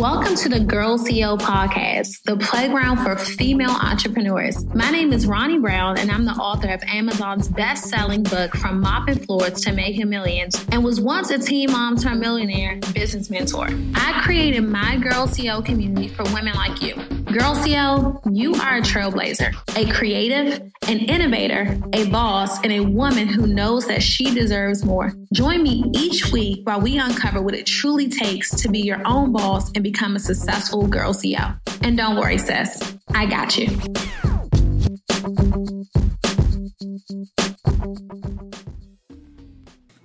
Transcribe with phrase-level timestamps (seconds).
[0.00, 4.64] Welcome to the Girl CEO podcast, the playground for female entrepreneurs.
[4.74, 8.80] My name is Ronne Brown, and I'm the author of Amazon's best selling book, From
[8.80, 13.68] Mopping Floors to Making Millions, and was once a teen mom turned millionaire business mentor.
[13.94, 16.94] I created my Girl CEO community for women like you.
[17.32, 23.28] Girl CEO, you are a trailblazer, a creative, an innovator, a boss, and a woman
[23.28, 25.14] who knows that she deserves more.
[25.32, 29.30] Join me each week while we uncover what it truly takes to be your own
[29.30, 31.56] boss and become a successful girl CEO.
[31.84, 33.68] And don't worry, sis, I got you.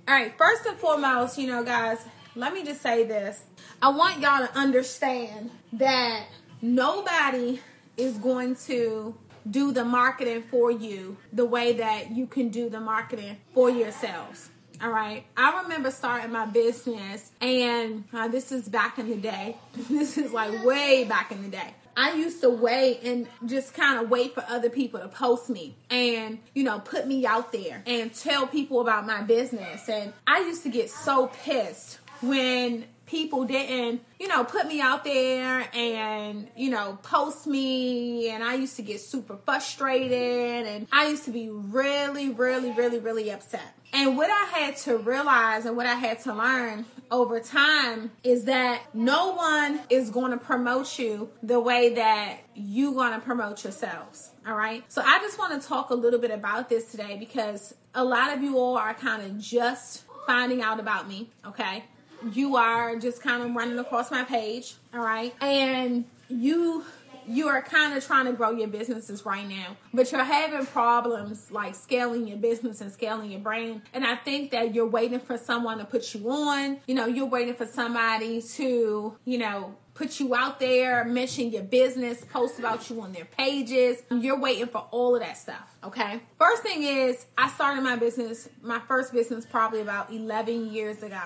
[0.06, 1.98] All right, first and foremost, you know, guys,
[2.36, 3.42] let me just say this.
[3.82, 6.26] I want y'all to understand that
[6.62, 7.60] nobody
[7.96, 9.14] is going to
[9.48, 14.50] do the marketing for you the way that you can do the marketing for yourselves.
[14.82, 15.24] All right.
[15.36, 19.56] I remember starting my business, and uh, this is back in the day.
[19.88, 21.74] this is like way back in the day.
[21.96, 25.76] I used to wait and just kind of wait for other people to post me
[25.88, 29.88] and, you know, put me out there and tell people about my business.
[29.88, 35.04] And I used to get so pissed when people didn't, you know, put me out
[35.04, 38.28] there and, you know, post me.
[38.30, 42.98] And I used to get super frustrated and I used to be really, really, really,
[42.98, 43.72] really upset.
[43.92, 48.44] And what I had to realize and what I had to learn over time is
[48.44, 53.62] that no one is going to promote you the way that you're going to promote
[53.62, 54.32] yourselves.
[54.46, 54.84] All right.
[54.92, 58.36] So I just want to talk a little bit about this today because a lot
[58.36, 61.30] of you all are kind of just finding out about me.
[61.46, 61.84] Okay
[62.32, 65.34] you are just kind of running across my page, all right?
[65.40, 66.84] And you
[67.28, 71.50] you are kind of trying to grow your businesses right now, but you're having problems
[71.50, 73.82] like scaling your business and scaling your brand.
[73.92, 76.78] And I think that you're waiting for someone to put you on.
[76.86, 81.62] You know, you're waiting for somebody to, you know, put you out there, mention your
[81.62, 84.02] business, post about you on their pages.
[84.10, 86.20] You're waiting for all of that stuff, okay?
[86.38, 91.22] First thing is, I started my business, my first business probably about 11 years ago.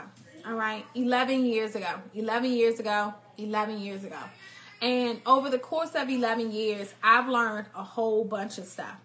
[0.50, 2.02] All right, 11 years ago.
[2.12, 3.14] 11 years ago.
[3.38, 4.18] 11 years ago.
[4.82, 8.96] And over the course of 11 years, I've learned a whole bunch of stuff.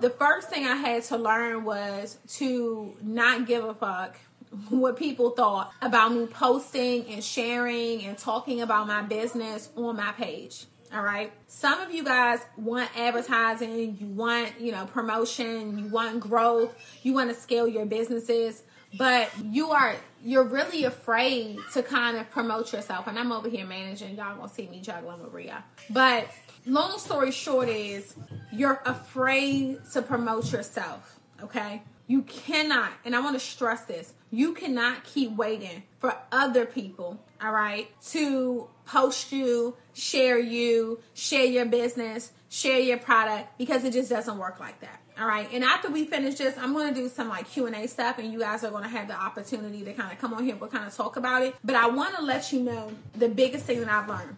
[0.00, 4.16] The first thing I had to learn was to not give a fuck
[4.68, 10.12] what people thought about me posting and sharing and talking about my business on my
[10.12, 10.66] page.
[10.92, 11.32] All right.
[11.46, 17.14] Some of you guys want advertising, you want, you know, promotion, you want growth, you
[17.14, 18.62] want to scale your businesses
[18.98, 23.06] but you are you're really afraid to kind of promote yourself.
[23.06, 24.16] And i'm over here managing.
[24.16, 25.64] Y'all gonna see me juggling Maria.
[25.90, 26.28] But
[26.66, 28.14] long story short is
[28.52, 31.82] you're afraid to promote yourself okay?
[32.08, 37.24] You cannot and i want to stress this you cannot keep waiting for other people
[37.40, 43.94] all right to post you share you share your business share your product because it
[43.94, 45.48] just doesn't work like that all right.
[45.52, 48.38] And after we finish this, I'm going to do some like Q&A stuff and you
[48.38, 50.86] guys are going to have the opportunity to kind of come on here we'll kind
[50.86, 51.54] of talk about it.
[51.62, 54.36] But I want to let you know the biggest thing that I've learned.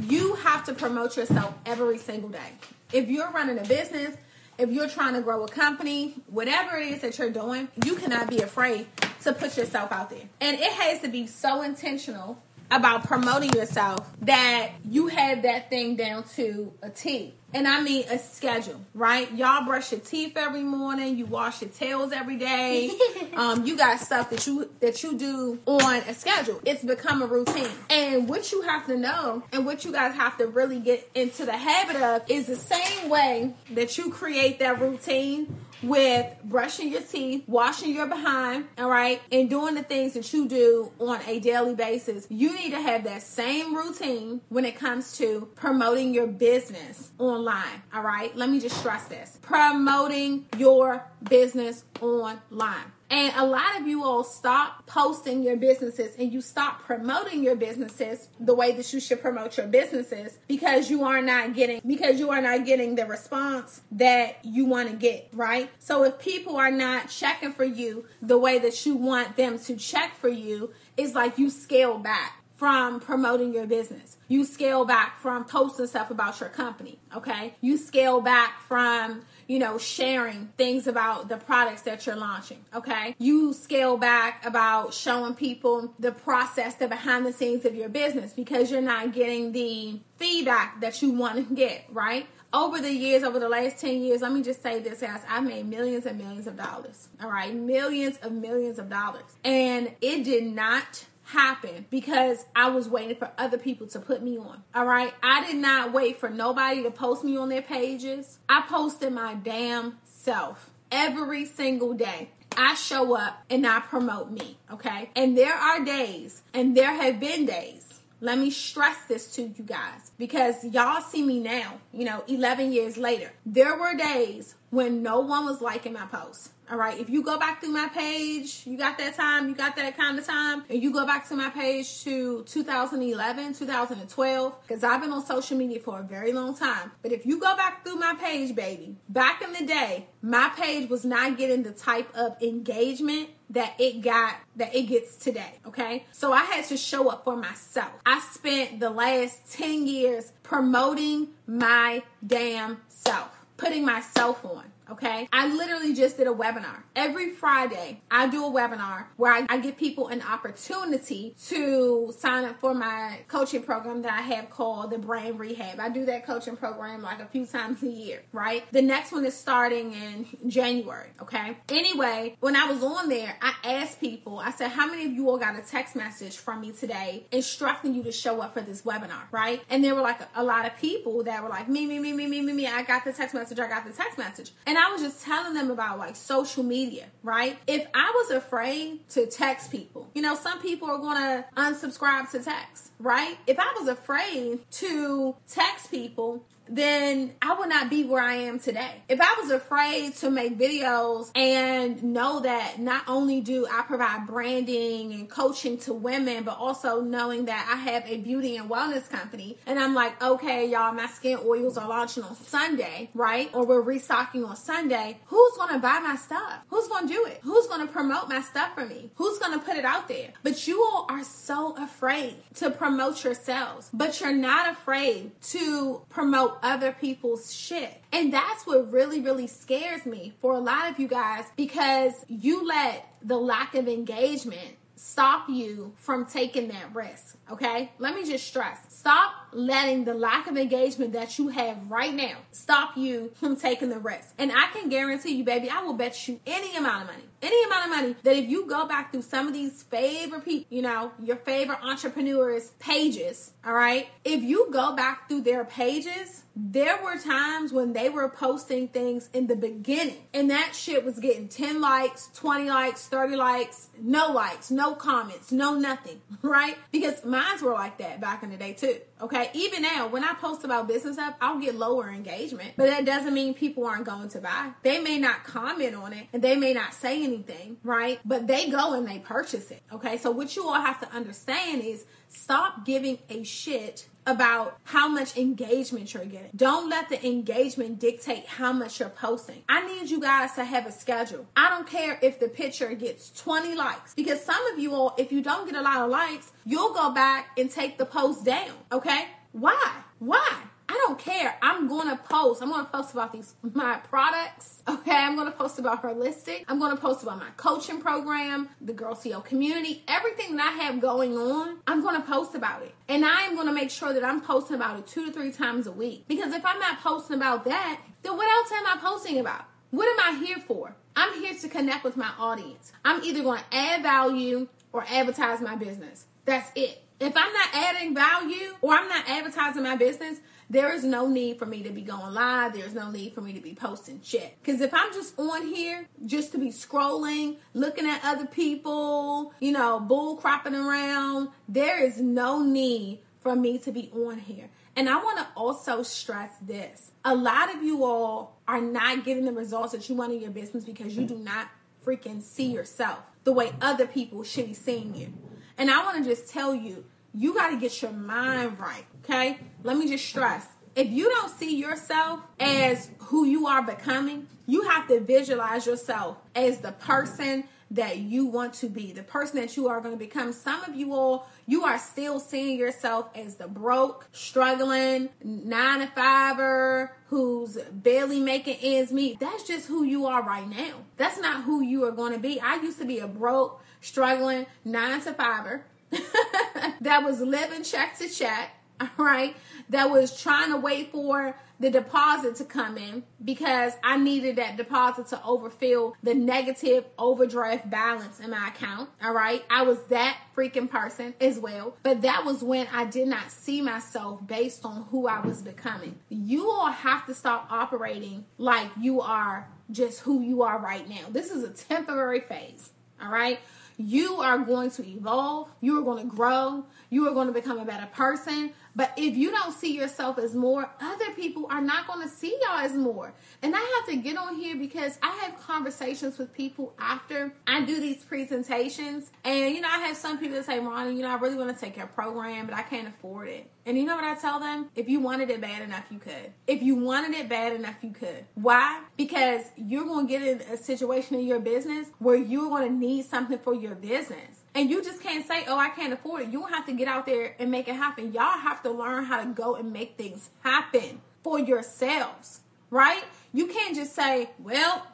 [0.00, 2.52] You have to promote yourself every single day.
[2.92, 4.16] If you're running a business,
[4.58, 8.30] if you're trying to grow a company, whatever it is that you're doing, you cannot
[8.30, 8.86] be afraid
[9.22, 10.22] to put yourself out there.
[10.40, 12.40] And it has to be so intentional
[12.74, 18.04] about promoting yourself that you have that thing down to a T and I mean
[18.10, 19.32] a schedule, right?
[19.32, 22.90] Y'all brush your teeth every morning, you wash your tails every day.
[23.36, 26.60] um, you got stuff that you that you do on a schedule.
[26.66, 27.70] It's become a routine.
[27.88, 31.46] And what you have to know and what you guys have to really get into
[31.46, 37.02] the habit of is the same way that you create that routine with brushing your
[37.02, 41.40] teeth, washing your behind, all right, and doing the things that you do on a
[41.40, 46.26] daily basis, you need to have that same routine when it comes to promoting your
[46.26, 48.34] business online, all right?
[48.36, 52.93] Let me just stress this promoting your business online.
[53.10, 57.54] And a lot of you all stop posting your businesses and you stop promoting your
[57.54, 62.18] businesses the way that you should promote your businesses because you are not getting because
[62.18, 65.70] you are not getting the response that you want to get, right?
[65.78, 69.76] So if people are not checking for you the way that you want them to
[69.76, 74.16] check for you, it's like you scale back from promoting your business.
[74.28, 77.56] You scale back from posting stuff about your company, okay?
[77.60, 82.64] You scale back from you know, sharing things about the products that you're launching.
[82.74, 83.14] Okay.
[83.18, 88.32] You scale back about showing people the process, the behind the scenes of your business
[88.32, 92.26] because you're not getting the feedback that you want to get, right?
[92.52, 95.42] Over the years, over the last 10 years, let me just say this, guys, I've
[95.42, 97.08] made millions and millions of dollars.
[97.20, 97.52] All right.
[97.52, 99.24] Millions of millions of dollars.
[99.42, 104.38] And it did not happen because I was waiting for other people to put me
[104.38, 104.62] on.
[104.74, 105.12] All right.
[105.22, 108.38] I did not wait for nobody to post me on their pages.
[108.48, 112.30] I posted my damn self every single day.
[112.56, 114.58] I show up and I promote me.
[114.72, 115.10] Okay.
[115.16, 117.93] And there are days, and there have been days.
[118.24, 122.72] Let me stress this to you guys because y'all see me now, you know, 11
[122.72, 123.30] years later.
[123.44, 126.48] There were days when no one was liking my posts.
[126.70, 126.98] All right.
[126.98, 130.18] If you go back through my page, you got that time, you got that kind
[130.18, 135.12] of time, and you go back to my page to 2011, 2012, because I've been
[135.12, 136.92] on social media for a very long time.
[137.02, 140.88] But if you go back through my page, baby, back in the day, my page
[140.88, 146.04] was not getting the type of engagement that it got that it gets today okay?
[146.12, 147.92] So i had to show up for myself.
[148.06, 155.28] I spent the last 10 years promoting my damn self putting myself on Okay.
[155.32, 156.82] I literally just did a webinar.
[156.94, 162.44] Every Friday, I do a webinar where I, I, give people an opportunity to sign
[162.44, 165.80] up for my coaching program that I have called the Brand Rehab.
[165.80, 168.64] I do that coaching program like a few times a year, right?
[168.72, 171.08] The next one is starting in January.
[171.22, 171.56] Okay.
[171.70, 175.30] Anyway, when I was on there, I asked people, I said, how many of you
[175.30, 178.82] all got a text message from me today instructing you to show up for this
[178.82, 179.62] webinar, right?
[179.70, 182.12] And there were like a, a lot of people that were like, me, me, me,
[182.12, 182.66] me, me, me, me.
[182.66, 183.58] I got the text message.
[183.58, 184.52] I got the text message.
[184.66, 187.56] And and I was just telling them about like social media, right?
[187.68, 192.28] If I was afraid to text people, you know, some people are going to unsubscribe
[192.32, 193.38] to text, right?
[193.46, 198.58] If I was afraid to text people, then I would not be where I am
[198.58, 199.02] today.
[199.08, 204.26] If I was afraid to make videos and know that not only do I provide
[204.26, 209.08] branding and coaching to women, but also knowing that I have a beauty and wellness
[209.08, 213.50] company, and I'm like, okay, y'all, my skin oils are launching on Sunday, right?
[213.52, 215.18] Or we're restocking on Sunday.
[215.26, 216.60] Who's gonna buy my stuff?
[216.68, 217.40] Who's gonna do it?
[217.42, 219.10] Who's gonna promote my stuff for me?
[219.16, 220.30] Who's gonna put it out there?
[220.42, 226.53] But you all are so afraid to promote yourselves, but you're not afraid to promote
[226.62, 228.02] other people's shit.
[228.12, 232.66] And that's what really, really scares me for a lot of you guys because you
[232.66, 237.36] let the lack of engagement stop you from taking that risk.
[237.50, 237.92] Okay?
[237.98, 242.36] Let me just stress stop letting the lack of engagement that you have right now
[242.50, 244.34] stop you from taking the risk.
[244.38, 247.64] And I can guarantee you, baby, I will bet you any amount of money, any
[247.64, 250.82] amount of money that if you go back through some of these favorite people, you
[250.82, 257.02] know, your favorite entrepreneurs' pages, all right, if you go back through their pages, there
[257.02, 261.48] were times when they were posting things in the beginning and that shit was getting
[261.48, 266.76] 10 likes, 20 likes, 30 likes, no likes, no comments, no nothing, right?
[266.92, 268.98] Because mines were like that back in the day too.
[269.20, 269.43] Okay.
[269.54, 273.34] Even now, when I post about business stuff, I'll get lower engagement, but that doesn't
[273.34, 274.70] mean people aren't going to buy.
[274.82, 278.20] They may not comment on it and they may not say anything, right?
[278.24, 279.82] But they go and they purchase it.
[279.92, 280.18] Okay.
[280.18, 285.36] So what you all have to understand is stop giving a shit about how much
[285.36, 286.50] engagement you're getting.
[286.54, 289.62] Don't let the engagement dictate how much you're posting.
[289.68, 291.46] I need you guys to have a schedule.
[291.56, 295.32] I don't care if the picture gets 20 likes because some of you all, if
[295.32, 298.72] you don't get a lot of likes, you'll go back and take the post down.
[298.92, 299.26] Okay?
[299.52, 299.92] Why?
[300.18, 300.62] Why?
[300.88, 301.56] I don't care.
[301.62, 302.62] I'm going to post.
[302.62, 304.82] I'm going to post about these my products.
[304.86, 306.64] Okay, I'm going to post about holistic.
[306.68, 310.84] I'm going to post about my coaching program, the Girl CEO community, everything that I
[310.84, 311.78] have going on.
[311.86, 314.40] I'm going to post about it, and I am going to make sure that I'm
[314.42, 316.26] posting about it two to three times a week.
[316.28, 319.64] Because if I'm not posting about that, then what else am I posting about?
[319.90, 320.94] What am I here for?
[321.16, 322.92] I'm here to connect with my audience.
[323.04, 326.26] I'm either going to add value or advertise my business.
[326.44, 327.00] That's it.
[327.20, 331.58] If I'm not adding value or I'm not advertising my business, there is no need
[331.58, 332.74] for me to be going live.
[332.74, 334.56] There's no need for me to be posting shit.
[334.62, 339.72] Because if I'm just on here just to be scrolling, looking at other people, you
[339.72, 344.70] know, bull cropping around, there is no need for me to be on here.
[344.96, 347.10] And I want to also stress this.
[347.24, 350.50] A lot of you all are not getting the results that you want in your
[350.50, 351.68] business because you do not
[352.04, 355.32] freaking see yourself the way other people should be seeing you.
[355.76, 357.04] And I want to just tell you,
[357.34, 359.58] you got to get your mind right, okay?
[359.82, 360.66] Let me just stress.
[360.94, 366.38] If you don't see yourself as who you are becoming, you have to visualize yourself
[366.54, 370.18] as the person that you want to be, the person that you are going to
[370.18, 370.52] become.
[370.52, 376.06] Some of you all, you are still seeing yourself as the broke, struggling, nine to
[376.08, 379.38] fiver who's barely making ends meet.
[379.38, 381.04] That's just who you are right now.
[381.16, 382.60] That's not who you are going to be.
[382.60, 385.84] I used to be a broke, struggling, nine to fiver
[387.00, 388.70] that was living check to check,
[389.00, 389.56] all right,
[389.90, 394.76] that was trying to wait for the deposit to come in because I needed that
[394.76, 399.10] deposit to overfill the negative overdraft balance in my account.
[399.22, 399.64] All right.
[399.68, 401.96] I was that freaking person as well.
[402.02, 406.18] But that was when I did not see myself based on who I was becoming.
[406.28, 411.26] You all have to stop operating like you are just who you are right now.
[411.30, 412.90] This is a temporary phase.
[413.20, 413.58] All right.
[413.96, 415.70] You are going to evolve.
[415.80, 416.84] You are going to grow.
[417.10, 418.72] You are going to become a better person.
[418.96, 422.56] But if you don't see yourself as more, other people are not going to see
[422.62, 423.34] y'all as more.
[423.62, 427.84] And I have to get on here because I have conversations with people after I
[427.84, 429.30] do these presentations.
[429.44, 431.76] And, you know, I have some people that say, Ronne, you know, I really want
[431.76, 433.70] to take your program, but I can't afford it.
[433.86, 434.88] And you know what I tell them?
[434.94, 436.52] If you wanted it bad enough, you could.
[436.66, 438.46] If you wanted it bad enough, you could.
[438.54, 439.02] Why?
[439.16, 442.94] Because you're going to get in a situation in your business where you're going to
[442.94, 444.63] need something for your business.
[444.74, 446.48] And you just can't say, oh, I can't afford it.
[446.50, 448.32] You have to get out there and make it happen.
[448.32, 453.22] Y'all have to learn how to go and make things happen for yourselves, right?
[453.52, 455.06] You can't just say, well,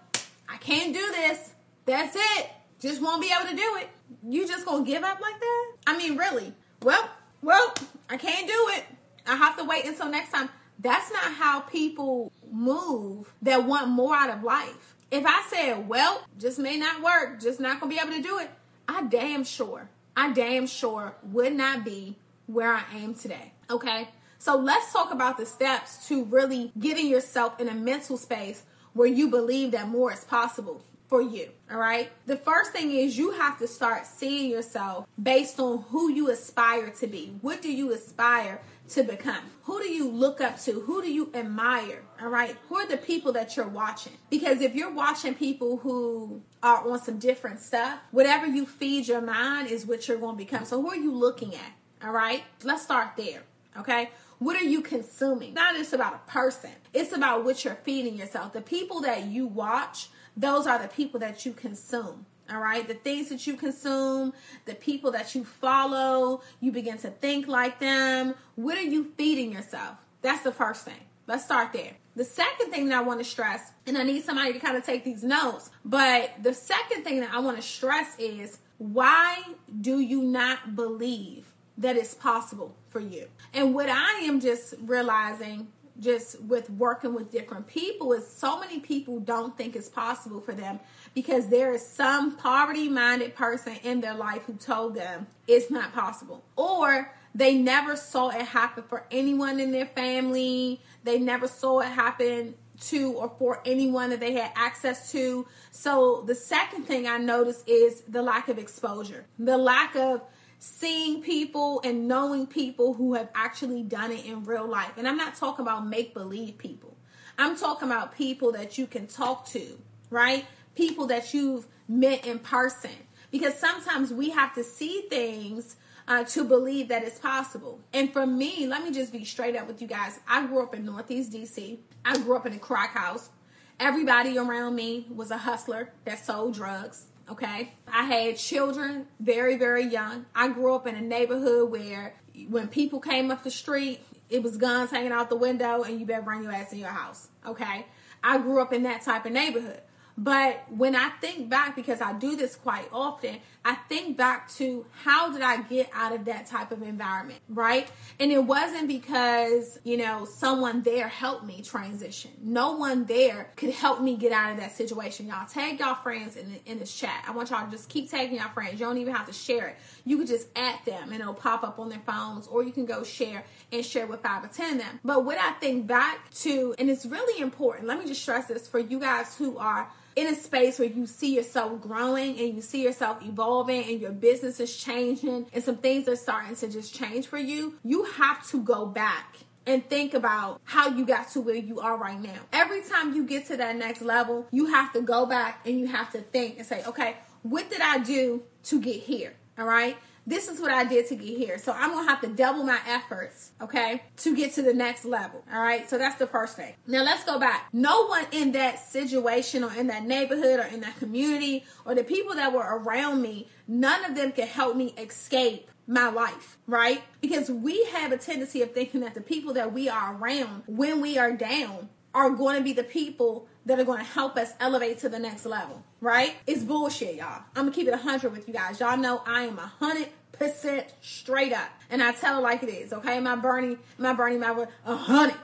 [0.48, 1.52] I can't do this.
[1.84, 2.50] That's it.
[2.78, 3.88] Just won't be able to do it.
[4.26, 5.72] You just gonna give up like that?
[5.86, 6.54] I mean, really?
[6.82, 7.10] Well,
[7.42, 7.74] well,
[8.08, 8.84] I can't do it.
[9.26, 10.48] I have to wait until next time.
[10.78, 14.96] That's not how people move that want more out of life.
[15.10, 18.38] If I said, well, just may not work, just not gonna be able to do
[18.38, 18.50] it,
[18.92, 22.16] I damn sure, I damn sure would not be
[22.46, 23.52] where I am today.
[23.70, 24.08] Okay.
[24.36, 29.06] So let's talk about the steps to really getting yourself in a mental space where
[29.06, 31.50] you believe that more is possible for you.
[31.70, 32.10] All right.
[32.26, 36.90] The first thing is you have to start seeing yourself based on who you aspire
[37.00, 37.36] to be.
[37.42, 39.44] What do you aspire to become?
[39.64, 40.80] Who do you look up to?
[40.80, 42.02] Who do you admire?
[42.20, 42.56] All right.
[42.68, 44.14] Who are the people that you're watching?
[44.30, 49.20] Because if you're watching people who are on some different stuff, whatever you feed your
[49.20, 50.64] mind is what you're going to become.
[50.64, 51.72] So who are you looking at?
[52.04, 52.42] All right.
[52.62, 53.42] Let's start there.
[53.78, 54.10] Okay.
[54.38, 55.54] What are you consuming?
[55.54, 56.70] Not just about a person.
[56.92, 58.52] It's about what you're feeding yourself.
[58.52, 62.26] The people that you watch, those are the people that you consume.
[62.50, 62.86] All right.
[62.86, 64.32] The things that you consume,
[64.64, 68.34] the people that you follow, you begin to think like them.
[68.56, 69.96] What are you feeding yourself?
[70.22, 71.06] That's the first thing.
[71.26, 71.92] Let's start there.
[72.20, 74.84] The second thing that I want to stress, and I need somebody to kind of
[74.84, 79.42] take these notes, but the second thing that I want to stress is why
[79.80, 81.46] do you not believe
[81.78, 83.28] that it's possible for you?
[83.54, 88.80] And what I am just realizing just with working with different people is so many
[88.80, 90.78] people don't think it's possible for them
[91.14, 95.94] because there is some poverty minded person in their life who told them it's not
[95.94, 101.80] possible or they never saw it happen for anyone in their family they never saw
[101.80, 107.06] it happen to or for anyone that they had access to so the second thing
[107.06, 110.22] i noticed is the lack of exposure the lack of
[110.60, 114.92] seeing people and knowing people who have actually done it in real life.
[114.98, 116.96] And I'm not talking about make believe people,
[117.38, 119.78] I'm talking about people that you can talk to,
[120.10, 120.44] right?
[120.74, 122.90] People that you've met in person.
[123.30, 125.76] Because sometimes we have to see things
[126.10, 127.78] uh, to believe that it's possible.
[127.92, 130.18] And for me, let me just be straight up with you guys.
[130.26, 131.78] I grew up in Northeast DC.
[132.04, 133.30] I grew up in a crack house.
[133.78, 137.06] Everybody around me was a hustler that sold drugs.
[137.30, 137.74] Okay.
[137.86, 140.26] I had children very, very young.
[140.34, 142.16] I grew up in a neighborhood where
[142.48, 146.06] when people came up the street, it was guns hanging out the window and you
[146.06, 147.28] better bring your ass in your house.
[147.46, 147.86] Okay.
[148.24, 149.80] I grew up in that type of neighborhood.
[150.18, 154.86] But when I think back, because I do this quite often, I think back to
[155.04, 157.90] how did I get out of that type of environment, right?
[158.18, 162.30] And it wasn't because, you know, someone there helped me transition.
[162.42, 165.26] No one there could help me get out of that situation.
[165.26, 167.24] Y'all tag y'all friends in, the, in this chat.
[167.28, 168.80] I want y'all to just keep tagging y'all friends.
[168.80, 169.76] You don't even have to share it.
[170.06, 172.86] You could just add them and it'll pop up on their phones or you can
[172.86, 175.00] go share and share with five or ten of them.
[175.04, 178.66] But what I think back to, and it's really important, let me just stress this
[178.66, 179.90] for you guys who are
[180.20, 184.12] in a space where you see yourself growing and you see yourself evolving and your
[184.12, 188.46] business is changing and some things are starting to just change for you, you have
[188.50, 192.38] to go back and think about how you got to where you are right now.
[192.52, 195.86] Every time you get to that next level, you have to go back and you
[195.86, 199.34] have to think and say, okay, what did I do to get here?
[199.58, 199.96] All right
[200.26, 201.58] this is what I did to get here.
[201.58, 205.44] So I'm gonna have to double my efforts, okay, to get to the next level.
[205.52, 205.88] All right.
[205.88, 206.74] So that's the first thing.
[206.86, 207.68] Now let's go back.
[207.72, 212.04] No one in that situation or in that neighborhood or in that community or the
[212.04, 217.02] people that were around me, none of them could help me escape my life, right?
[217.20, 221.00] Because we have a tendency of thinking that the people that we are around when
[221.00, 224.52] we are down are going to be the people that are going to help us
[224.60, 226.34] elevate to the next level, right?
[226.46, 227.42] It's bullshit, y'all.
[227.54, 228.80] I'm gonna keep it 100 with you guys.
[228.80, 233.20] Y'all know I am 100% straight up, and I tell it like it is, okay?
[233.20, 235.34] My Bernie, my Bernie, my 100,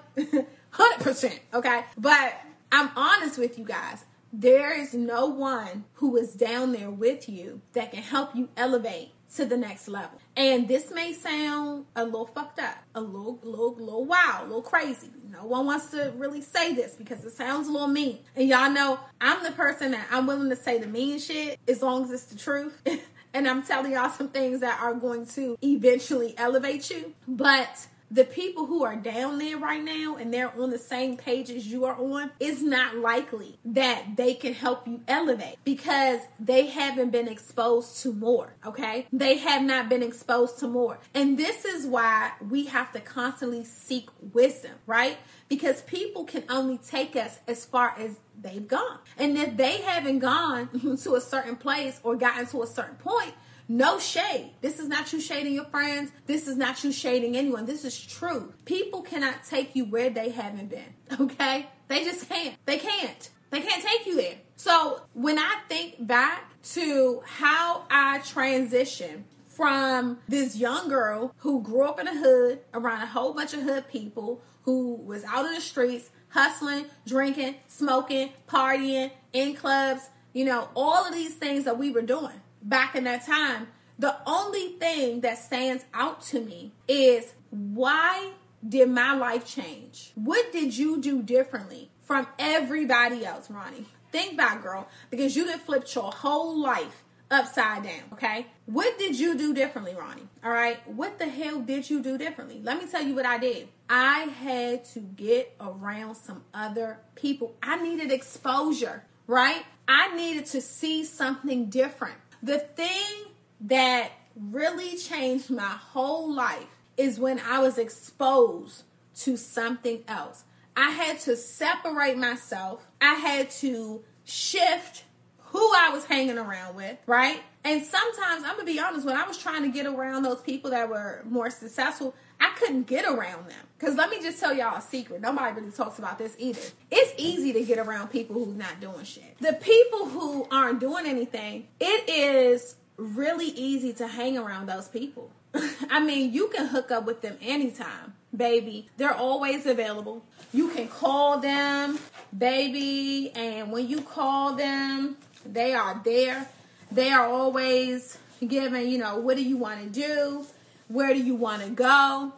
[0.72, 1.84] 100%, okay?
[1.98, 2.34] But
[2.72, 4.04] I'm honest with you guys.
[4.32, 9.10] There is no one who is down there with you that can help you elevate
[9.36, 10.20] to the next level.
[10.36, 14.62] And this may sound a little fucked up, a little, little, little wild, a little
[14.62, 15.10] crazy.
[15.30, 18.18] No one wants to really say this because it sounds a little mean.
[18.34, 21.80] And y'all know I'm the person that I'm willing to say the mean shit as
[21.80, 22.80] long as it's the truth.
[23.34, 27.14] and I'm telling y'all some things that are going to eventually elevate you.
[27.26, 31.50] But the people who are down there right now and they're on the same page
[31.50, 36.66] as you are on, it's not likely that they can help you elevate because they
[36.66, 39.06] haven't been exposed to more, okay?
[39.12, 40.98] They have not been exposed to more.
[41.14, 45.18] And this is why we have to constantly seek wisdom, right?
[45.48, 48.98] Because people can only take us as far as they've gone.
[49.18, 53.34] And if they haven't gone to a certain place or gotten to a certain point,
[53.68, 54.52] no shade.
[54.60, 56.12] This is not you shading your friends.
[56.26, 57.66] This is not you shading anyone.
[57.66, 58.52] This is true.
[58.64, 60.94] People cannot take you where they haven't been.
[61.20, 61.66] Okay?
[61.88, 62.54] They just can't.
[62.66, 63.30] They can't.
[63.50, 64.36] They can't take you there.
[64.56, 71.84] So when I think back to how I transitioned from this young girl who grew
[71.84, 75.54] up in a hood around a whole bunch of hood people who was out in
[75.54, 81.78] the streets hustling, drinking, smoking, partying, in clubs, you know, all of these things that
[81.78, 86.72] we were doing back in that time, the only thing that stands out to me
[86.86, 88.32] is why
[88.66, 90.12] did my life change?
[90.14, 93.86] What did you do differently from everybody else, Ronne?
[94.12, 98.46] Think back, girl, because you done flipped your whole life upside down, okay?
[98.66, 100.28] What did you do differently, Ronne?
[100.44, 100.86] All right?
[100.88, 102.60] What the hell did you do differently?
[102.62, 103.68] Let me tell you what I did.
[103.88, 107.54] I had to get around some other people.
[107.62, 109.64] I needed exposure, right?
[109.88, 112.16] I needed to see something different.
[112.42, 118.84] The thing that really changed my whole life is when I was exposed
[119.20, 120.44] to something else.
[120.76, 122.86] I had to separate myself.
[123.00, 125.04] I had to shift
[125.38, 127.40] who I was hanging around with, right?
[127.64, 130.70] And sometimes, I'm gonna be honest, when I was trying to get around those people
[130.70, 133.66] that were more successful, I couldn't get around them.
[133.78, 135.20] Because let me just tell y'all a secret.
[135.20, 136.60] Nobody really talks about this either.
[136.90, 139.38] It's easy to get around people who's not doing shit.
[139.40, 145.30] The people who aren't doing anything, it is really easy to hang around those people.
[145.90, 148.88] I mean, you can hook up with them anytime, baby.
[148.96, 150.24] They're always available.
[150.52, 151.98] You can call them,
[152.36, 156.48] baby, and when you call them, they are there.
[156.90, 160.46] They are always giving, you know, what do you want to do?
[160.88, 162.32] Where do you want to go?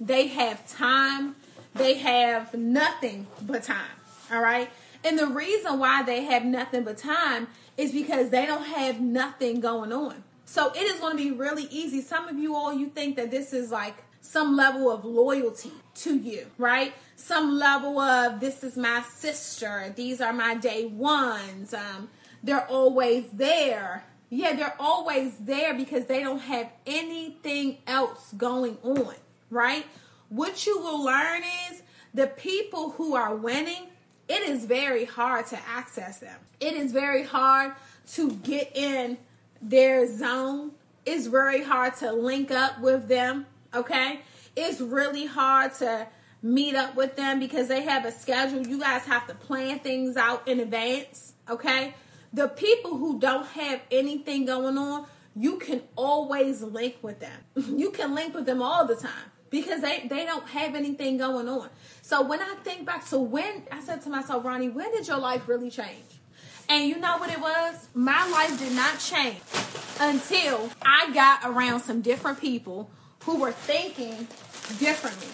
[0.00, 1.36] They have time.
[1.74, 3.96] They have nothing but time.
[4.32, 4.70] All right.
[5.04, 9.60] And the reason why they have nothing but time is because they don't have nothing
[9.60, 10.22] going on.
[10.44, 12.00] So it is going to be really easy.
[12.00, 16.16] Some of you all, you think that this is like some level of loyalty to
[16.16, 16.94] you, right?
[17.16, 19.92] Some level of this is my sister.
[19.94, 21.74] These are my day ones.
[21.74, 22.08] Um,
[22.42, 24.04] they're always there.
[24.34, 29.14] Yeah, they're always there because they don't have anything else going on,
[29.48, 29.86] right?
[30.28, 33.90] What you will learn is the people who are winning,
[34.28, 36.36] it is very hard to access them.
[36.58, 37.74] It is very hard
[38.14, 39.18] to get in
[39.62, 40.72] their zone.
[41.06, 44.22] It's very hard to link up with them, okay?
[44.56, 46.08] It's really hard to
[46.42, 48.66] meet up with them because they have a schedule.
[48.66, 51.94] You guys have to plan things out in advance, okay?
[52.34, 57.38] The people who don't have anything going on, you can always link with them.
[57.78, 61.48] You can link with them all the time because they, they don't have anything going
[61.48, 61.68] on.
[62.02, 65.18] So when I think back to when I said to myself, Ronne, when did your
[65.18, 66.18] life really change?
[66.68, 67.88] And you know what it was?
[67.94, 69.38] My life did not change
[70.00, 72.90] until I got around some different people
[73.24, 74.26] who were thinking
[74.78, 75.28] differently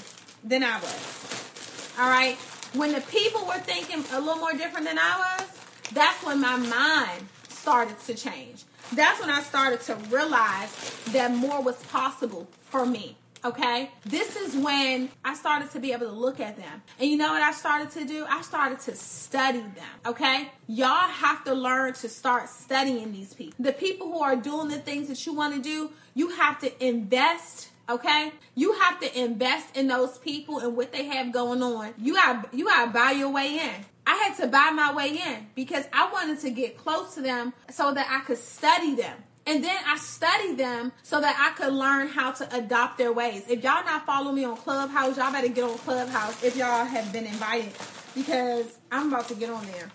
[0.45, 1.95] than I was.
[1.99, 2.37] All right?
[2.75, 5.60] When the people were thinking a little more different than I was,
[5.93, 8.65] that's when my mind started to change.
[8.93, 13.17] That's when I started to realize that more was possible for me.
[13.43, 13.91] Okay.
[14.05, 16.83] This is when I started to be able to look at them.
[16.99, 18.27] And you know what I started to do?
[18.29, 19.89] I started to study them.
[20.05, 20.51] Okay.
[20.67, 23.55] Y'all have to learn to start studying these people.
[23.59, 26.87] The people who are doing the things that you want to do, you have to
[26.87, 31.93] invest okay you have to invest in those people and what they have going on
[31.99, 35.09] you got you got to buy your way in i had to buy my way
[35.11, 39.17] in because i wanted to get close to them so that i could study them
[39.47, 43.45] and then I studied them so that I could learn how to adopt their ways.
[43.49, 47.13] If y'all not follow me on Clubhouse, y'all better get on Clubhouse if y'all have
[47.13, 47.73] been invited
[48.15, 49.91] because I'm about to get on there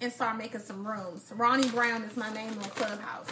[0.00, 1.32] and start making some rooms.
[1.34, 3.28] Ronne Brown is my name on Clubhouse.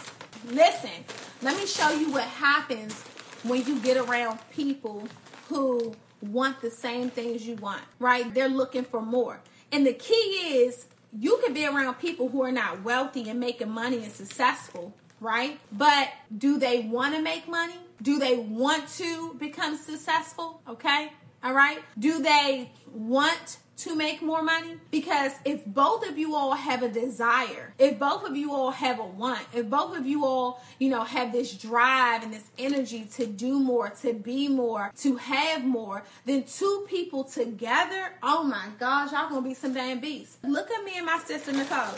[0.47, 1.05] Listen,
[1.41, 2.99] let me show you what happens
[3.43, 5.07] when you get around people
[5.47, 8.33] who want the same things you want, right?
[8.33, 9.39] They're looking for more.
[9.71, 13.69] And the key is you can be around people who are not wealthy and making
[13.69, 15.59] money and successful, right?
[15.71, 17.75] But do they want to make money?
[18.01, 20.61] Do they want to become successful?
[20.67, 21.11] Okay.
[21.43, 21.79] All right.
[21.97, 24.77] Do they want to make more money?
[24.91, 28.99] Because if both of you all have a desire, if both of you all have
[28.99, 33.07] a want, if both of you all, you know, have this drive and this energy
[33.15, 38.67] to do more, to be more, to have more, then two people together, oh my
[38.79, 40.37] gosh, y'all gonna be some damn beasts.
[40.43, 41.95] Look at me and my sister Nicole.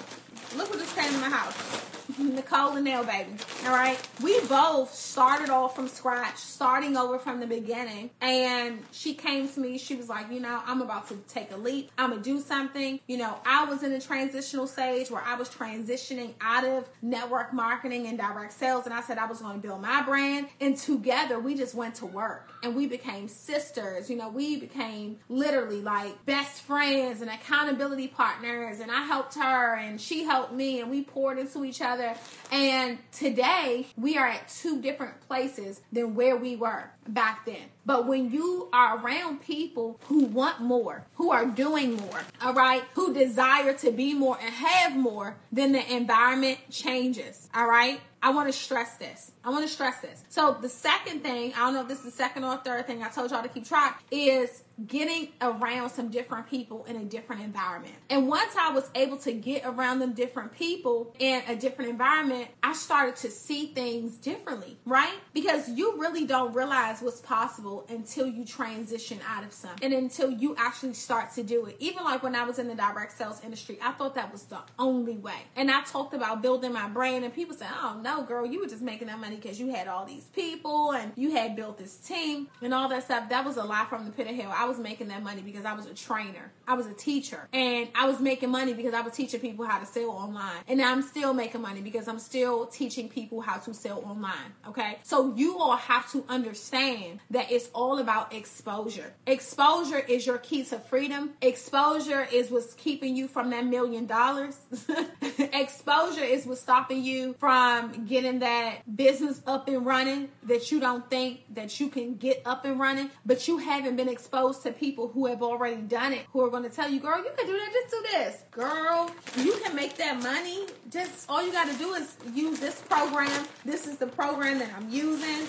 [0.56, 1.84] Look what just came in my house.
[2.20, 3.32] Nicole and Nail Baby.
[3.66, 4.00] All right.
[4.22, 8.12] We both started off from scratch, starting over from the beginning.
[8.22, 9.78] And she came to me.
[9.78, 11.92] She was like, you know, I'm about to take a leap.
[11.98, 13.00] I'm going to do something.
[13.08, 17.54] You know, I was in a transitional stage where I was transitioning out of network
[17.54, 18.86] marketing and direct sales.
[18.86, 20.48] And I said I was going to build my brand.
[20.60, 24.10] And together we just went to work and we became sisters.
[24.10, 28.80] You know, we became literally like best friends and accountability partners.
[28.80, 32.20] And I helped her and she helped me and we poured into each other other.
[32.52, 37.70] And today we are at two different places than where we were back then.
[37.86, 42.84] But when you are around people who want more, who are doing more, all right,
[42.94, 48.00] who desire to be more and have more, then the environment changes, all right?
[48.22, 49.33] I want to stress this.
[49.46, 50.24] I want to stress this.
[50.30, 53.04] So the second thing, I don't know if this is the second or third thing
[53.04, 57.42] I told y'all to keep track, is getting around some different people in a different
[57.44, 57.94] environment.
[58.10, 62.48] And once I was able to get around them different people in a different environment,
[62.64, 65.16] I started to see things differently, right?
[65.34, 70.32] Because you really don't realize what's possible until you transition out of something and until
[70.32, 71.76] you actually start to do it.
[71.80, 74.60] Even like when I was in the direct sales industry, I thought that was the
[74.80, 75.44] only way.
[75.56, 78.68] And I talked about building my brain and people said, "Oh no, girl, you were
[78.68, 81.98] just making that money because you had all these people and you had built this
[81.98, 83.30] team and all that stuff.
[83.30, 84.54] That was a lie from the pit of hell.
[84.56, 87.90] I was making that money because I was a trainer, I was a teacher, and
[87.96, 90.58] I was making money because I was teaching people how to sell online.
[90.68, 94.54] And I'm still making money because I'm still teaching people how to sell online.
[94.68, 99.14] Okay, so you all have to understand that it's all about exposure.
[99.26, 101.32] Exposure is your key to freedom.
[101.42, 104.58] Exposure is what's keeping you from that million dollars.
[105.38, 111.10] exposure is what's stopping you from getting that business up and running that you don't
[111.10, 115.08] think that you can get up and running, but you haven't been exposed to people
[115.10, 117.54] who have already done it, who are going to tell you, girl, you can do
[117.54, 118.44] that, just do this.
[118.52, 120.68] Girl, you can make that money.
[120.90, 123.46] Just all you got to do is use this program.
[123.66, 125.48] This is the program that I'm using.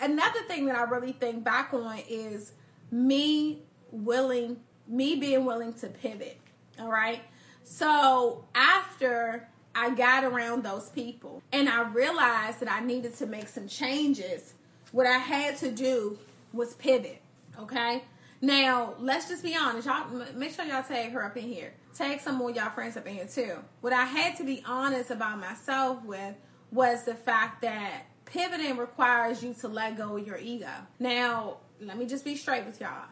[0.00, 2.52] Another thing that I really think back on is
[2.90, 6.40] me willing, me being willing to pivot.
[6.78, 7.20] All right.
[7.62, 13.48] So after I got around those people and I realized that I needed to make
[13.48, 14.54] some changes.
[14.92, 16.18] What I had to do
[16.52, 17.20] was pivot.
[17.58, 18.02] Okay.
[18.42, 19.86] Now, let's just be honest.
[19.86, 21.74] Y'all make sure y'all tag her up in here.
[21.94, 23.58] Tag some more y'all friends up in here too.
[23.80, 26.34] What I had to be honest about myself with
[26.72, 30.70] was the fact that pivoting requires you to let go of your ego.
[30.98, 33.08] Now, let me just be straight with y'all.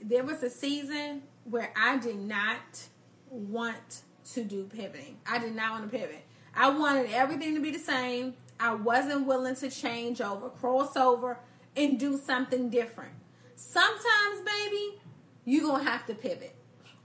[0.00, 2.86] There was a season where I did not
[3.30, 4.02] want
[4.32, 5.18] to do pivoting.
[5.26, 6.24] I did not want to pivot.
[6.54, 8.34] I wanted everything to be the same.
[8.58, 11.38] I wasn't willing to change over, cross over,
[11.76, 13.12] and do something different.
[13.56, 15.00] Sometimes, baby,
[15.44, 16.54] you're going to have to pivot.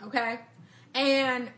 [0.04, 0.40] Okay?
[0.94, 1.50] And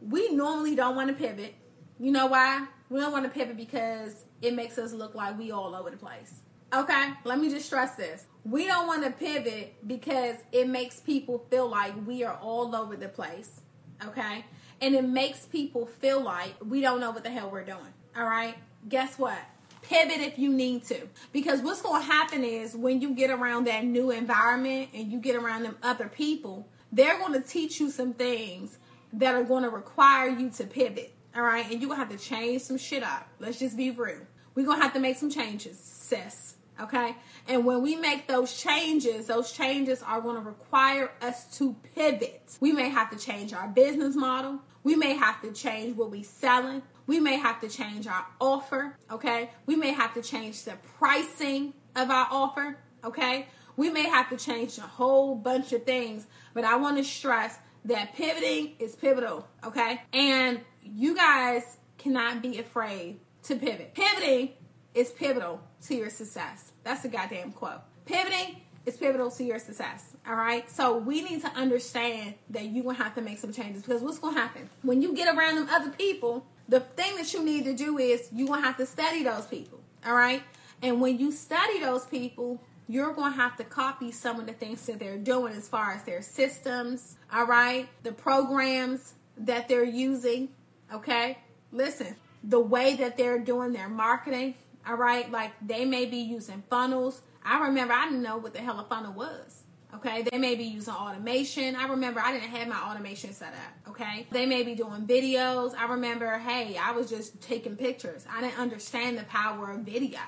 [0.00, 1.54] we normally don't want to pivot.
[1.98, 2.66] You know why?
[2.90, 5.96] We don't want to pivot because it makes us look like we all over the
[5.96, 6.42] place.
[6.72, 8.26] Okay, let me just stress this.
[8.44, 12.94] We don't want to pivot because it makes people feel like we are all over
[12.94, 13.62] the place.
[14.04, 14.44] Okay,
[14.80, 17.92] and it makes people feel like we don't know what the hell we're doing.
[18.16, 18.56] All right,
[18.88, 19.38] guess what?
[19.82, 21.08] Pivot if you need to.
[21.32, 25.18] Because what's going to happen is when you get around that new environment and you
[25.18, 28.78] get around them other people, they're going to teach you some things
[29.12, 31.14] that are going to require you to pivot.
[31.34, 33.28] All right, and you're going to have to change some shit up.
[33.38, 34.20] Let's just be real.
[34.54, 36.47] We're going to have to make some changes, sis.
[36.80, 37.16] Okay,
[37.48, 42.56] and when we make those changes, those changes are going to require us to pivot.
[42.60, 44.60] We may have to change our business model.
[44.84, 46.82] We may have to change what we're selling.
[47.08, 49.50] We may have to change our offer, okay?
[49.66, 53.48] We may have to change the pricing of our offer, okay?
[53.76, 57.58] We may have to change a whole bunch of things, but I want to stress
[57.86, 60.02] that pivoting is pivotal, okay?
[60.12, 63.94] And you guys cannot be afraid to pivot.
[63.94, 64.50] Pivoting
[64.94, 66.72] is pivotal to your success.
[66.84, 67.80] That's a goddamn quote.
[68.04, 70.16] Pivoting is pivotal to your success.
[70.26, 70.68] All right.
[70.70, 74.18] So we need to understand that you're gonna have to make some changes because what's
[74.18, 76.46] gonna happen when you get around them other people?
[76.68, 79.80] The thing that you need to do is you're gonna have to study those people.
[80.06, 80.42] All right.
[80.82, 84.52] And when you study those people, you're going to have to copy some of the
[84.52, 87.88] things that they're doing as far as their systems, all right?
[88.02, 90.48] The programs that they're using,
[90.92, 91.38] okay?
[91.70, 94.54] Listen, the way that they're doing their marketing,
[94.88, 95.30] all right?
[95.30, 97.22] Like they may be using funnels.
[97.44, 99.62] I remember I didn't know what the hell a funnel was.
[99.94, 101.74] Okay, they may be using automation.
[101.74, 103.90] I remember I didn't have my automation set up.
[103.90, 105.74] Okay, they may be doing videos.
[105.74, 108.26] I remember, hey, I was just taking pictures.
[108.30, 110.20] I didn't understand the power of video.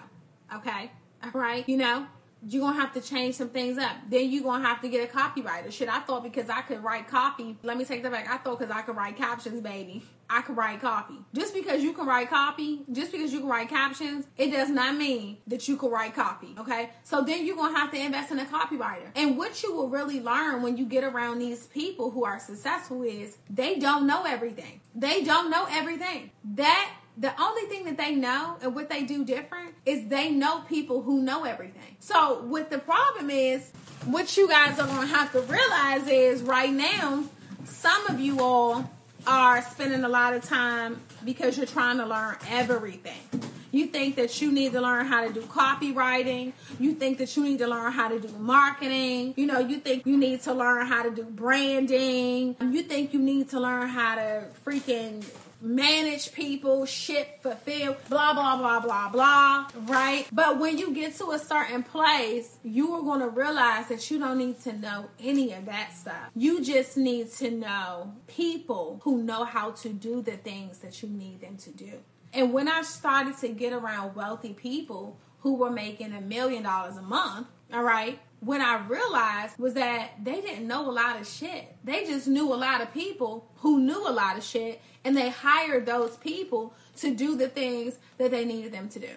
[0.54, 0.90] Okay,
[1.22, 2.06] all right, you know,
[2.42, 3.96] you're gonna have to change some things up.
[4.08, 5.70] Then you're gonna have to get a copywriter.
[5.70, 7.58] Shit, I thought because I could write copy.
[7.62, 8.30] Let me take that back.
[8.30, 10.02] I thought because I could write captions, baby.
[10.30, 11.16] I can write copy.
[11.34, 14.96] Just because you can write copy, just because you can write captions, it does not
[14.96, 16.54] mean that you can write copy.
[16.56, 16.90] Okay.
[17.02, 19.10] So then you're gonna have to invest in a copywriter.
[19.16, 23.02] And what you will really learn when you get around these people who are successful
[23.02, 24.80] is they don't know everything.
[24.94, 26.30] They don't know everything.
[26.54, 30.60] That the only thing that they know and what they do different is they know
[30.60, 31.96] people who know everything.
[31.98, 33.72] So what the problem is,
[34.04, 37.24] what you guys are gonna have to realize is right now,
[37.64, 38.90] some of you all
[39.26, 43.50] are spending a lot of time because you're trying to learn everything.
[43.72, 46.52] You think that you need to learn how to do copywriting.
[46.80, 49.34] You think that you need to learn how to do marketing.
[49.36, 52.56] You know, you think you need to learn how to do branding.
[52.60, 55.24] You think you need to learn how to freaking
[55.60, 60.26] manage people, ship, fulfill, blah, blah, blah, blah, blah, right?
[60.32, 64.18] But when you get to a certain place, you are going to realize that you
[64.18, 66.30] don't need to know any of that stuff.
[66.34, 71.08] You just need to know people who know how to do the things that you
[71.08, 71.92] need them to do.
[72.32, 76.96] And when I started to get around wealthy people who were making a million dollars
[76.96, 81.26] a month, all right, when I realized was that they didn't know a lot of
[81.26, 81.76] shit.
[81.84, 85.30] They just knew a lot of people who knew a lot of shit and they
[85.30, 89.10] hired those people to do the things that they needed them to do.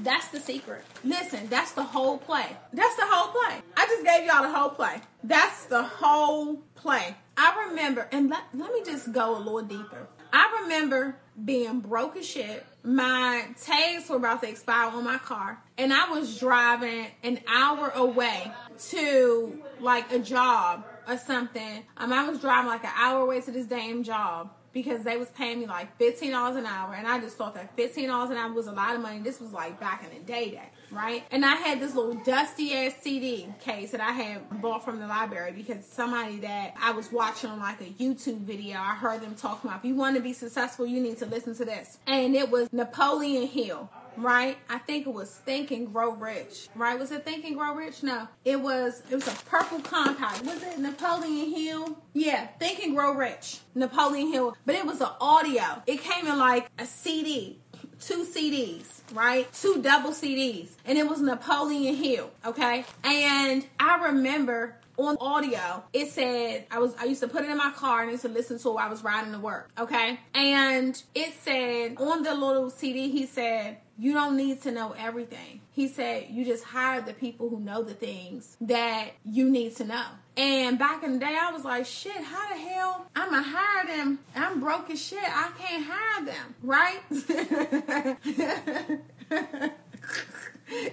[0.00, 0.84] That's the secret.
[1.02, 2.46] Listen, that's the whole play.
[2.72, 3.58] That's the whole play.
[3.76, 5.00] I just gave y'all the whole play.
[5.24, 7.16] That's the whole play.
[7.36, 10.06] I remember, and let, let me just go a little deeper.
[10.32, 12.64] I remember being broke as shit.
[12.84, 17.90] My tags were about to expire on my car, and I was driving an hour
[17.90, 18.52] away
[18.90, 21.84] to like a job or something.
[21.96, 25.28] Um, I was driving like an hour away to this damn job because they was
[25.30, 28.36] paying me like fifteen dollars an hour, and I just thought that fifteen dollars an
[28.36, 29.20] hour was a lot of money.
[29.20, 31.24] This was like back in the day, day right?
[31.30, 35.06] And I had this little dusty ass CD case that I had bought from the
[35.06, 39.34] library because somebody that I was watching on like a YouTube video, I heard them
[39.34, 42.34] talking about if you want to be successful, you need to listen to this, and
[42.34, 43.90] it was Napoleon Hill
[44.22, 44.56] right?
[44.68, 46.98] I think it was Think and Grow Rich, right?
[46.98, 48.02] Was it Think and Grow Rich?
[48.02, 49.02] No, it was.
[49.10, 50.44] It was a purple compact.
[50.44, 51.98] Was it Napoleon Hill?
[52.12, 54.56] Yeah, Think and Grow Rich, Napoleon Hill.
[54.66, 55.82] But it was an audio.
[55.86, 57.58] It came in like a CD,
[58.00, 59.52] two CDs, right?
[59.52, 62.30] Two double CDs, and it was Napoleon Hill.
[62.44, 67.50] Okay, and I remember on audio, it said I was I used to put it
[67.50, 69.70] in my car and used to listen to it while I was riding to work.
[69.78, 70.18] Okay.
[70.34, 75.60] And it said on the little CD, he said, You don't need to know everything.
[75.70, 79.84] He said, You just hire the people who know the things that you need to
[79.84, 80.06] know.
[80.36, 83.86] And back in the day, I was like, shit, how the hell I'm gonna hire
[83.86, 84.20] them?
[84.36, 85.18] I'm broke as shit.
[85.20, 87.00] I can't hire them, right?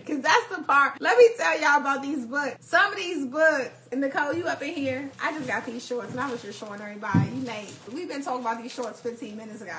[0.05, 0.99] Cause that's the part.
[1.01, 2.65] Let me tell y'all about these books.
[2.65, 5.10] Some of these books, Nicole, you up in here.
[5.21, 7.29] I just got these shorts, and I was just showing everybody.
[7.29, 7.73] You late.
[7.93, 9.77] We've been talking about these shorts 15 minutes ago.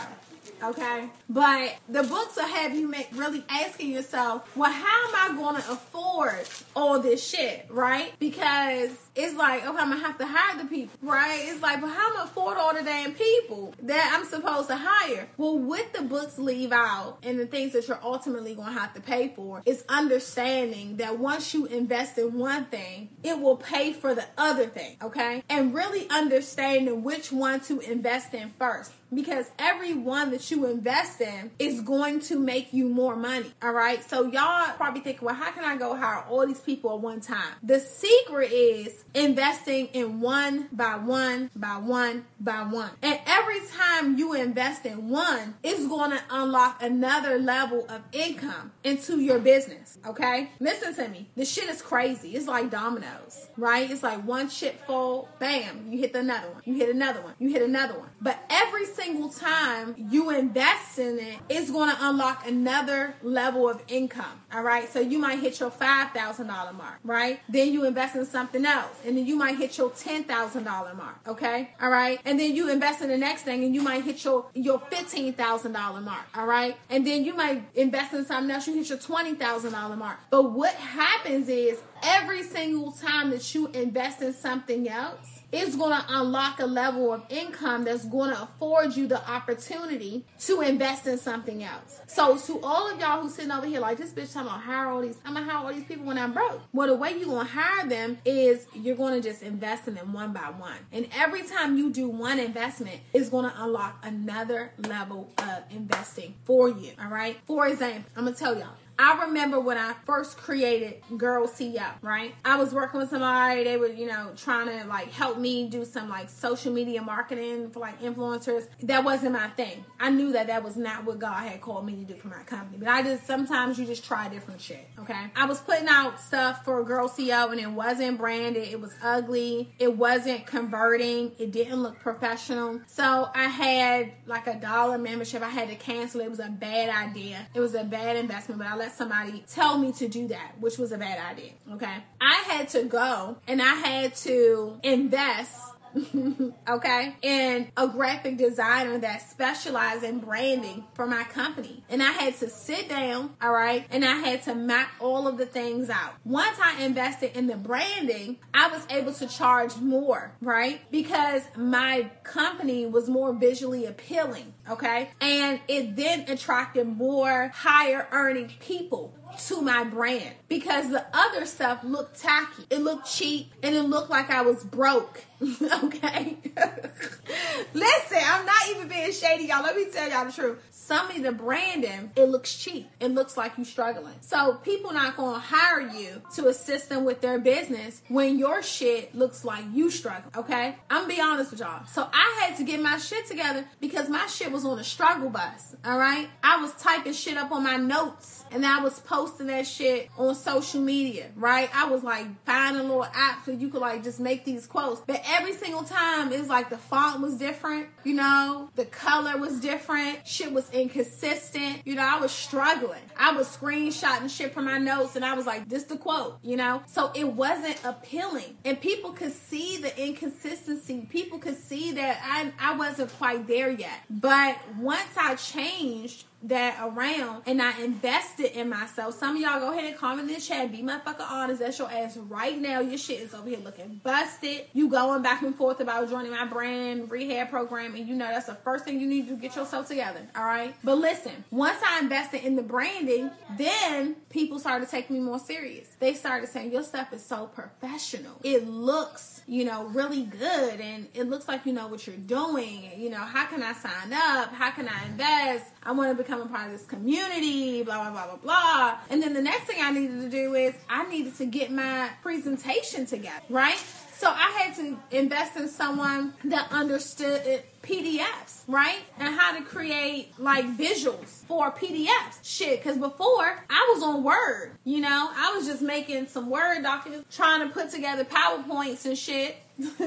[0.63, 5.37] Okay, but the books will have you make really asking yourself, well, how am I
[5.37, 8.13] going to afford all this shit, right?
[8.19, 11.41] Because it's like, okay, I'm gonna have to hire the people, right?
[11.45, 14.77] It's like, but how am I afford all the damn people that I'm supposed to
[14.77, 15.29] hire?
[15.39, 19.01] Well, what the books leave out and the things that you're ultimately gonna have to
[19.01, 24.06] pay for is understanding that once you invest in one thing, it will pay for
[24.15, 25.43] the other thing, okay?
[25.49, 31.21] And really understanding which one to invest in first because every one that you invest
[31.21, 33.53] in is going to make you more money.
[33.63, 34.09] All right.
[34.09, 37.21] So y'all probably think, well, how can I go hire all these people at one
[37.21, 37.53] time?
[37.63, 42.91] The secret is investing in one by one by one by one.
[43.03, 48.73] And every time you invest in one, it's going to unlock another level of income
[48.85, 49.99] into your business.
[50.07, 50.51] Okay.
[50.61, 51.29] Listen to me.
[51.37, 52.35] This shit is crazy.
[52.35, 53.91] It's like dominoes, right?
[53.91, 56.63] It's like one chip fall, bam, you hit another one.
[56.65, 57.35] You hit another one.
[57.39, 58.09] You hit another one.
[58.21, 63.83] But every single time you invest in it, it's going to unlock another level of
[63.89, 64.41] income.
[64.53, 64.89] All right.
[64.89, 67.41] So you might hit your $5,000 mark, right?
[67.49, 68.97] Then you invest in something else.
[69.05, 70.65] And then you might hit your $10,000
[70.97, 71.17] mark.
[71.27, 71.71] Okay.
[71.81, 72.21] All right.
[72.25, 76.03] And then you invest in the next thing and you might hit your, your $15,000
[76.03, 76.27] mark.
[76.35, 76.77] All right.
[76.89, 78.67] And then you might invest in something else.
[78.67, 80.19] You hit your $20,000 mark.
[80.31, 85.99] But what happens is every single time that you invest in something else, it's going
[85.99, 91.07] to unlock a level of income that's going to afford you the opportunity to invest
[91.07, 92.01] in something else.
[92.07, 94.89] So to all of y'all who sitting over here like this bitch talking about hire
[94.89, 96.61] all these, I'm gonna hire all these people when I'm broke.
[96.73, 100.33] Well, the way you're gonna hire them is you're gonna just invest in them one
[100.33, 100.79] by one.
[100.93, 106.69] And every time you do one investment, it's gonna unlock another level of investing for
[106.69, 106.93] you.
[107.01, 107.39] All right.
[107.47, 112.35] For example, I'm gonna tell y'all I remember when I first created Girl CEO, right?
[112.45, 115.85] I was working with somebody, they were, you know, trying to like help me do
[115.85, 118.69] some like social media marketing for like influencers.
[118.83, 119.85] That wasn't my thing.
[120.01, 122.43] I knew that that was not what God had called me to do for my
[122.45, 122.79] company.
[122.79, 125.27] But I just, sometimes you just try different shit, okay?
[125.35, 129.75] I was putting out stuff for Girl CEO and it wasn't branded, it was ugly,
[129.79, 132.81] it wasn't converting, it didn't look professional.
[132.87, 136.25] So I had like a dollar membership, I had to cancel it.
[136.27, 139.79] It was a bad idea, it was a bad investment, but I let somebody tell
[139.79, 141.51] me to do that, which was a bad idea.
[141.73, 141.93] Okay.
[142.21, 145.59] I had to go and I had to invest
[146.69, 151.83] okay, and a graphic designer that specialized in branding for my company.
[151.89, 155.39] And I had to sit down, all right, and I had to map all of
[155.39, 156.15] the things out.
[156.25, 160.81] Once I invested in the branding, I was able to charge more, right?
[160.91, 165.11] Because my company was more visually appealing, okay?
[165.21, 171.83] And it then attracted more higher earning people to my brand because the other stuff
[171.85, 172.65] looked tacky.
[172.71, 175.25] It looked cheap and it looked like I was broke.
[175.85, 176.37] okay?
[177.75, 179.63] Listen, I'm not even being shady, y'all.
[179.63, 182.89] Let me tell y'all the truth some of the branding, it looks cheap.
[183.01, 184.15] It looks like you're struggling.
[184.21, 189.13] So people not gonna hire you to assist them with their business when your shit
[189.13, 190.31] looks like you struggle.
[190.37, 190.77] Okay?
[190.89, 191.85] I'm gonna be honest with y'all.
[191.87, 195.29] So I had to get my shit together because my shit was on a struggle
[195.29, 195.75] bus.
[195.85, 196.29] All right?
[196.45, 200.35] I was typing shit up on my notes and I was posting that shit on
[200.35, 201.69] social media, right?
[201.75, 205.01] I was like finding little app so you could like just make these quotes.
[205.01, 209.61] But every single time it's like the font was different, you know, the color was
[209.61, 211.83] different, shit was inconsistent.
[211.85, 213.01] You know, I was struggling.
[213.17, 216.57] I was screenshotting shit from my notes and I was like, this the quote, you
[216.57, 216.83] know?
[216.87, 218.57] So it wasn't appealing.
[218.65, 221.07] And people could see the inconsistency.
[221.11, 224.01] People could see that I, I wasn't quite there yet.
[224.11, 229.15] But once I changed, that around and I invested in myself.
[229.15, 231.61] Some of y'all go ahead and comment in the chat, be motherfucker honest.
[231.61, 232.81] That's your ass right now.
[232.81, 234.67] Your shit is over here looking busted.
[234.73, 238.47] You going back and forth about joining my Brand Rehab program, and you know that's
[238.47, 240.21] the first thing you need to get yourself together.
[240.37, 240.75] All right.
[240.85, 245.89] But listen, once I invested in the branding, then people started taking me more serious.
[245.99, 248.41] They started saying your stuff is so professional.
[248.45, 252.91] It looks, you know, really good, and it looks like you know what you're doing.
[252.97, 254.53] You know, how can I sign up?
[254.53, 255.73] How can I invest?
[255.83, 258.99] I want to become a part of this community, blah, blah, blah, blah, blah.
[259.11, 262.11] And then the next thing I needed to do is I needed to get my
[262.23, 263.79] presentation together, right?
[264.17, 269.01] So I had to invest in someone that understood PDFs, right?
[269.19, 272.39] And how to create like visuals for PDFs.
[272.43, 276.83] Shit, because before I was on Word, you know, I was just making some Word
[276.83, 279.57] documents, trying to put together PowerPoints and shit.
[279.79, 280.01] then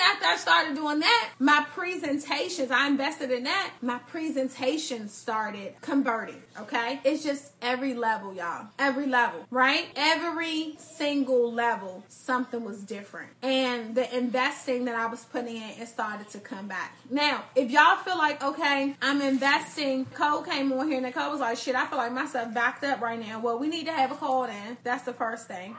[0.00, 6.42] after I started doing that, my presentations, I invested in that, my presentations started converting.
[6.58, 7.00] Okay.
[7.04, 8.68] It's just every level, y'all.
[8.78, 9.88] Every level, right?
[9.94, 13.30] Every single level, something was different.
[13.42, 16.96] And the investing that I was putting in, it started to come back.
[17.10, 21.40] Now, if y'all feel like, okay, I'm investing, Cole came on here and Nicole was
[21.40, 23.40] like, shit, I feel like myself backed up right now.
[23.40, 24.76] Well, we need to have a call in.
[24.84, 25.76] That's the first thing.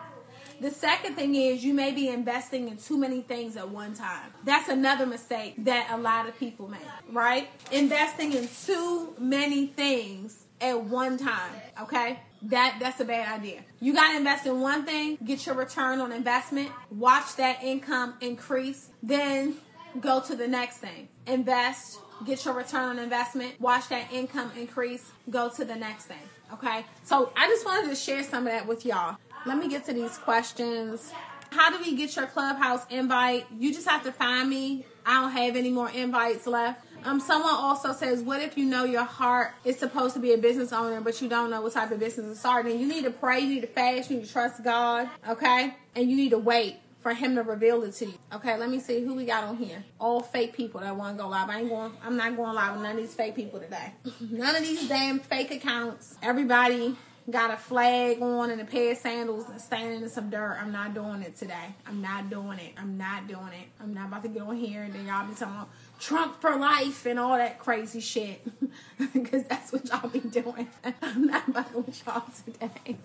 [0.59, 4.33] The second thing is you may be investing in too many things at one time.
[4.43, 6.81] That's another mistake that a lot of people make,
[7.11, 7.47] right?
[7.71, 12.19] Investing in too many things at one time, okay?
[12.43, 13.61] That that's a bad idea.
[13.79, 18.15] You got to invest in one thing, get your return on investment, watch that income
[18.21, 19.55] increase, then
[20.01, 21.09] go to the next thing.
[21.25, 26.17] Invest, get your return on investment, watch that income increase, go to the next thing.
[26.53, 26.85] Okay?
[27.03, 29.17] So, I just wanted to share some of that with y'all.
[29.45, 31.11] Let me get to these questions.
[31.51, 33.45] How do we get your clubhouse invite?
[33.57, 34.85] You just have to find me.
[35.05, 36.83] I don't have any more invites left.
[37.05, 40.37] Um, someone also says, "What if you know your heart is supposed to be a
[40.37, 43.05] business owner, but you don't know what type of business to start?" And you need
[43.05, 46.31] to pray, you need to fast, you need to trust God, okay, and you need
[46.31, 46.77] to wait
[47.07, 48.15] for Him to reveal it to you.
[48.33, 49.81] Okay, let me see who we got on here.
[49.97, 51.49] All fake people that want to go live.
[51.49, 51.93] I ain't going.
[52.03, 53.93] I'm not going live with none of these fake people today.
[54.29, 56.17] none of these damn fake accounts.
[56.21, 56.97] Everybody
[57.31, 60.57] got a flag on and a pair of sandals and standing in some dirt.
[60.61, 61.75] I'm not doing it today.
[61.85, 62.73] I'm not doing it.
[62.75, 63.69] I'm not doing it.
[63.79, 67.05] I'm not about to get on here and then y'all be talking Trump for life
[67.05, 68.45] and all that crazy shit.
[69.13, 70.67] Because that's what y'all be doing.
[71.01, 72.97] I'm not fucking with y'all today.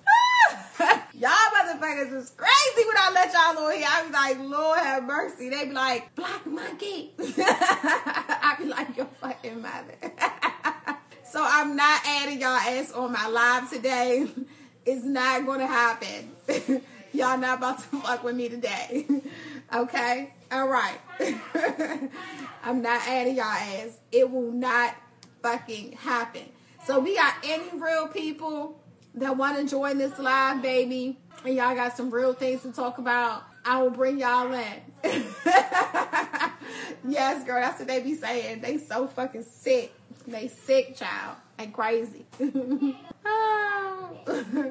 [1.15, 3.87] y'all motherfuckers is crazy when I let y'all on here.
[3.89, 5.49] I be like, Lord have mercy.
[5.49, 7.13] They be like, Black Monkey.
[7.19, 10.13] I be like, your fucking mother.
[11.33, 14.29] So I'm not adding y'all ass on my live today.
[14.85, 16.31] It's not gonna happen.
[17.15, 19.07] y'all not about to fuck with me today.
[19.75, 20.35] okay?
[20.53, 21.01] Alright.
[22.63, 23.99] I'm not adding y'all ass.
[24.11, 24.95] It will not
[25.43, 26.43] fucking happen.
[26.85, 28.82] So we got any real people
[29.15, 32.99] that want to join this live, baby, and y'all got some real things to talk
[32.99, 33.45] about.
[33.65, 34.83] I will bring y'all in.
[37.09, 38.61] yes, girl, that's what they be saying.
[38.61, 39.93] They so fucking sick.
[40.27, 42.25] They sick, child, and crazy.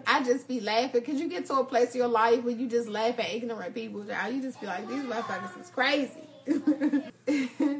[0.08, 2.68] I just be laughing because you get to a place in your life where you
[2.68, 4.34] just laugh at ignorant people, child.
[4.34, 6.28] You just be like, these motherfuckers is crazy.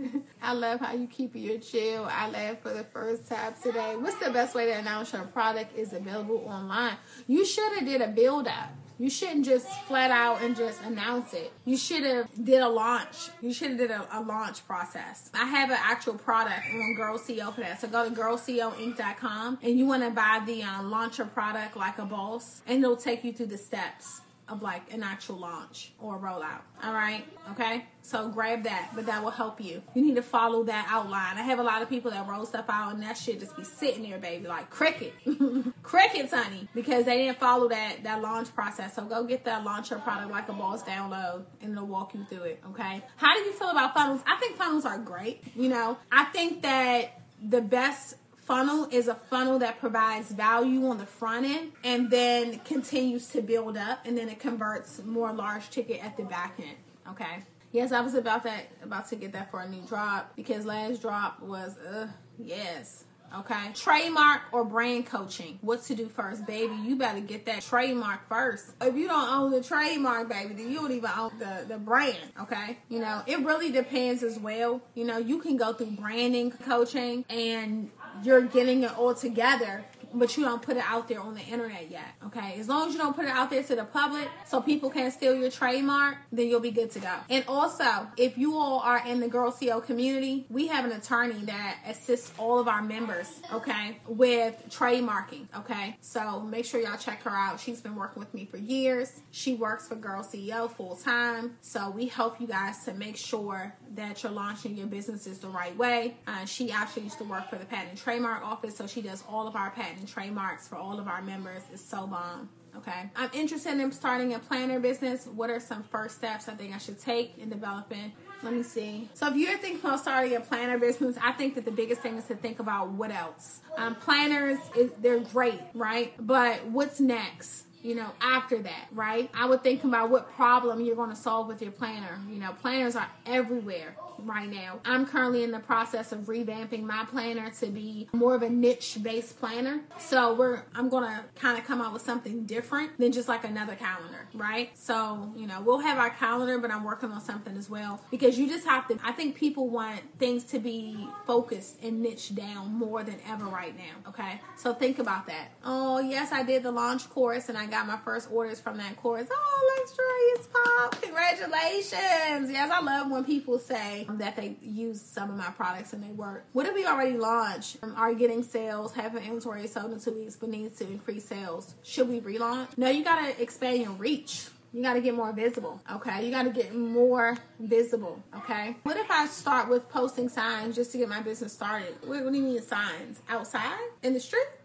[0.52, 2.04] I love how you keep your chill.
[2.12, 3.96] I laugh for the first time today.
[3.96, 6.98] What's the best way to announce your product is available online?
[7.26, 8.70] You should have did a build up.
[9.00, 11.54] You shouldn't just flat out and just announce it.
[11.64, 13.30] You should have did a launch.
[13.40, 15.32] You should have did a, a, launch process.
[15.34, 17.80] I have an actual product on Girl CEO for that.
[17.80, 22.06] So go to girlceoinc.com and you want to buy the um, launcher product like a
[22.06, 24.20] boss, and it'll take you through the steps
[24.52, 26.62] of like an actual launch or rollout.
[26.84, 27.26] All right.
[27.52, 27.86] Okay.
[28.02, 29.82] So grab that, but that will help you.
[29.94, 31.38] You need to follow that outline.
[31.38, 33.64] I have a lot of people that roll stuff out and that shit just be
[33.64, 35.14] sitting there, baby, like cricket,
[35.84, 38.96] crickets, honey, because they didn't follow that that launch process.
[38.96, 42.44] So go get that launcher product like a boss download, and it'll walk you through
[42.44, 42.64] it.
[42.72, 43.02] Okay.
[43.16, 44.22] How do you feel about funnels?
[44.26, 45.44] I think funnels are great.
[45.56, 50.98] You know, I think that the best funnel is a funnel that provides value on
[50.98, 55.70] the front end and then continues to build up and then it converts more large
[55.70, 56.78] ticket at the back end.
[57.10, 57.44] Okay.
[57.72, 61.02] Yes, I was about that about to get that for a new drop because last
[61.02, 63.06] drop was uh yes.
[63.38, 63.72] Okay.
[63.74, 65.58] Trademark or brand coaching.
[65.62, 66.76] What to do first, baby?
[66.84, 68.74] You better get that trademark first.
[68.82, 72.18] If you don't own the trademark, baby, then you don't even own the, the brand.
[72.42, 72.78] Okay.
[72.90, 74.82] You know, it really depends as well.
[74.96, 77.90] You know, you can go through branding coaching and
[78.24, 81.90] you're getting it all together but you don't put it out there on the internet
[81.90, 82.16] yet.
[82.26, 84.90] Okay, as long as you don't put it out there to the public so people
[84.90, 87.14] can't steal your trademark, then you'll be good to go.
[87.30, 91.46] And also, if you all are in the Girl CEO community, we have an attorney
[91.46, 95.48] that assists all of our members, okay, with trademarking.
[95.58, 97.60] Okay, so make sure y'all check her out.
[97.60, 99.22] She's been working with me for years.
[99.32, 103.74] She works for Girl CEO full time, so we help you guys to make sure
[103.96, 106.16] that you're launching your businesses the right way.
[106.28, 109.24] Uh, she actually used to work for the patent and trademark office, so she does
[109.30, 111.64] all of our patent trademarks for all of our members.
[111.72, 112.50] It's so bomb.
[112.78, 113.10] Okay.
[113.16, 115.28] I'm interested in starting a planner business.
[115.28, 118.14] What are some first steps I think I should take in developing?
[118.44, 119.10] Let me see.
[119.14, 122.18] So if you're thinking about starting a planner business, I think that the biggest thing
[122.18, 123.60] is to think about what else.
[123.78, 124.58] Um, planners,
[125.00, 126.14] they're great, right?
[126.18, 127.66] But what's next?
[127.84, 129.30] You know, after that, right?
[129.34, 132.20] I would think about what problem you're going to solve with your planner.
[132.30, 134.80] You know, planners are everywhere right now.
[134.86, 138.98] I'm currently in the process of revamping my planner to be more of a niche
[139.02, 139.82] based planner.
[140.00, 143.76] So we're I'm gonna kind of come out with something different than just like another
[143.76, 144.78] calendar, right?
[144.78, 148.38] So, you know, we'll have our calendar, but I'm working on something as well because
[148.38, 152.74] you just have to I think people want things to be focused and niche down
[152.74, 154.10] more than ever right now.
[154.10, 154.42] Okay.
[154.58, 155.50] So think about that.
[155.64, 158.96] Oh yes, I did the launch course and I got my first orders from that
[158.98, 159.28] course.
[159.32, 161.02] Oh, luxurious pop.
[161.02, 162.52] Congratulations.
[162.52, 166.12] Yes, I love when people say that they use some of my products and they
[166.12, 166.46] work.
[166.54, 167.78] What if we already launched?
[167.82, 171.26] Um, are getting sales, have an inventory sold in two weeks, but needs to increase
[171.26, 171.74] sales?
[171.84, 172.78] Should we relaunch?
[172.78, 174.48] No, you gotta expand your reach.
[174.74, 176.26] You got to get more visible, okay?
[176.26, 178.78] You got to get more visible, okay?
[178.84, 181.94] What if I start with posting signs just to get my business started?
[182.06, 183.22] What, what do you mean signs?
[183.28, 183.82] Outside?
[184.02, 184.61] In the streets?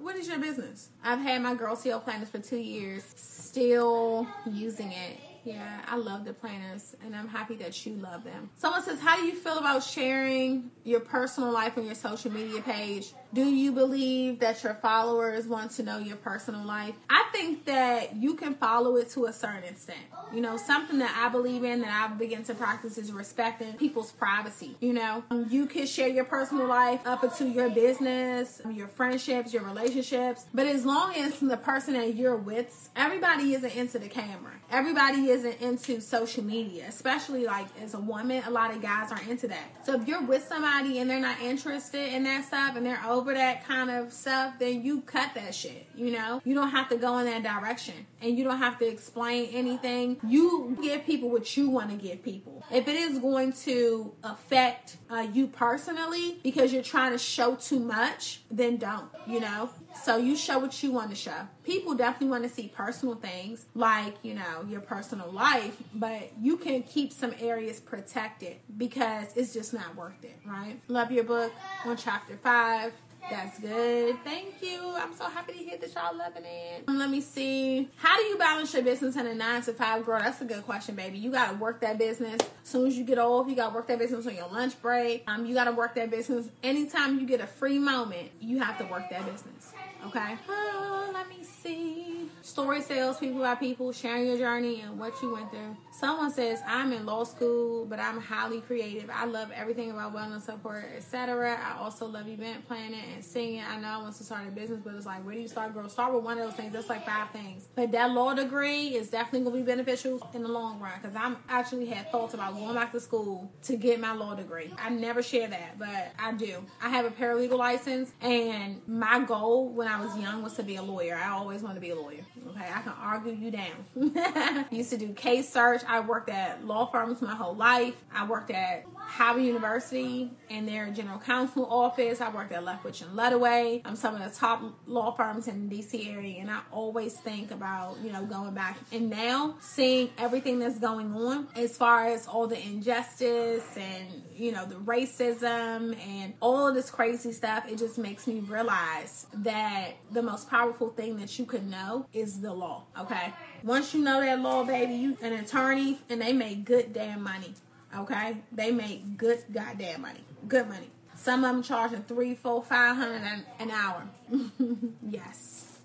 [0.00, 0.90] What, is your business?
[1.02, 5.18] I've had my Girl CEO planners for two years, still using it
[5.48, 8.50] yeah, I love the planners and I'm happy that you love them.
[8.58, 12.60] Someone says, How do you feel about sharing your personal life on your social media
[12.60, 13.12] page?
[13.34, 16.94] Do you believe that your followers want to know your personal life?
[17.10, 19.98] I think that you can follow it to a certain extent.
[20.32, 24.12] You know, something that I believe in that I've begun to practice is respecting people's
[24.12, 24.76] privacy.
[24.80, 29.52] You know, um, you can share your personal life up into your business, your friendships,
[29.52, 34.08] your relationships, but as long as the person that you're with, everybody isn't into the
[34.08, 34.52] camera.
[34.70, 39.28] Everybody isn't into social media, especially like as a woman, a lot of guys aren't
[39.28, 39.84] into that.
[39.84, 43.17] So if you're with somebody and they're not interested in that stuff and they're over
[43.26, 45.86] that kind of stuff, then you cut that shit.
[45.94, 48.86] You know, you don't have to go in that direction and you don't have to
[48.86, 50.18] explain anything.
[50.22, 52.64] You give people what you want to give people.
[52.70, 57.78] If it is going to affect uh, you personally because you're trying to show too
[57.78, 59.70] much, then don't, you know?
[60.04, 61.48] So you show what you want to show.
[61.64, 66.56] People definitely want to see personal things like, you know, your personal life, but you
[66.56, 70.80] can keep some areas protected because it's just not worth it, right?
[70.88, 71.52] Love your book
[71.84, 72.92] on chapter five.
[73.30, 74.16] That's good.
[74.24, 74.94] Thank you.
[74.96, 76.84] I'm so happy to hear that y'all loving it.
[76.88, 77.88] Um, let me see.
[77.96, 80.18] How do you balance your business and a nine to five girl?
[80.20, 81.18] That's a good question, baby.
[81.18, 82.40] You gotta work that business.
[82.40, 85.24] As soon as you get off, you gotta work that business on your lunch break.
[85.26, 86.48] Um, you gotta work that business.
[86.62, 89.72] Anytime you get a free moment, you have to work that business.
[90.08, 90.38] Okay.
[90.48, 92.30] Oh, let me see.
[92.40, 95.76] Story sales, people by people, sharing your journey and what you went through.
[95.92, 99.10] Someone says, I'm in law school, but I'm highly creative.
[99.12, 101.58] I love everything about wellness support, etc.
[101.62, 103.60] I also love event planning and singing.
[103.68, 105.74] I know I want to start a business, but it's like, where do you start,
[105.74, 105.88] girl?
[105.90, 106.72] Start with one of those things.
[106.72, 107.68] That's like five things.
[107.74, 111.16] But that law degree is definitely going to be beneficial in the long run because
[111.16, 114.72] I'm actually had thoughts about going back to school to get my law degree.
[114.78, 116.64] I never share that, but I do.
[116.80, 120.76] I have a paralegal license, and my goal when I was young was to be
[120.76, 121.16] a lawyer.
[121.16, 122.24] I always wanted to be a lawyer.
[122.50, 124.66] Okay, I can argue you down.
[124.70, 125.82] Used to do case search.
[125.86, 127.94] I worked at law firms my whole life.
[128.14, 132.20] I worked at Howard University and their general counsel office.
[132.20, 133.80] I worked at Leftwich and Ludaway.
[133.84, 137.50] I'm some of the top law firms in the DC area, and I always think
[137.50, 138.78] about you know going back.
[138.92, 144.52] And now seeing everything that's going on as far as all the injustice and you
[144.52, 149.92] know the racism and all of this crazy stuff, it just makes me realize that
[150.12, 152.84] the most powerful thing that you can know is the law.
[153.00, 153.32] Okay,
[153.64, 157.54] once you know that law, baby, you an attorney, and they make good damn money.
[157.96, 160.90] Okay, they make good goddamn money, good money.
[161.14, 163.22] Some of them charging three, four, five hundred
[163.58, 164.04] an hour.
[165.08, 165.78] yes,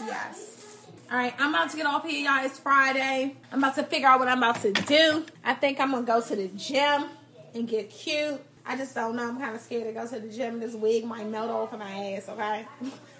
[0.00, 0.86] yes.
[1.10, 2.44] All right, I'm about to get off here, y'all.
[2.44, 3.34] It's Friday.
[3.50, 5.24] I'm about to figure out what I'm about to do.
[5.44, 7.06] I think I'm gonna go to the gym
[7.54, 8.40] and get cute.
[8.64, 9.28] I just don't know.
[9.28, 10.60] I'm kind of scared to go to the gym.
[10.60, 12.28] This wig might melt off of my ass.
[12.28, 12.66] Okay.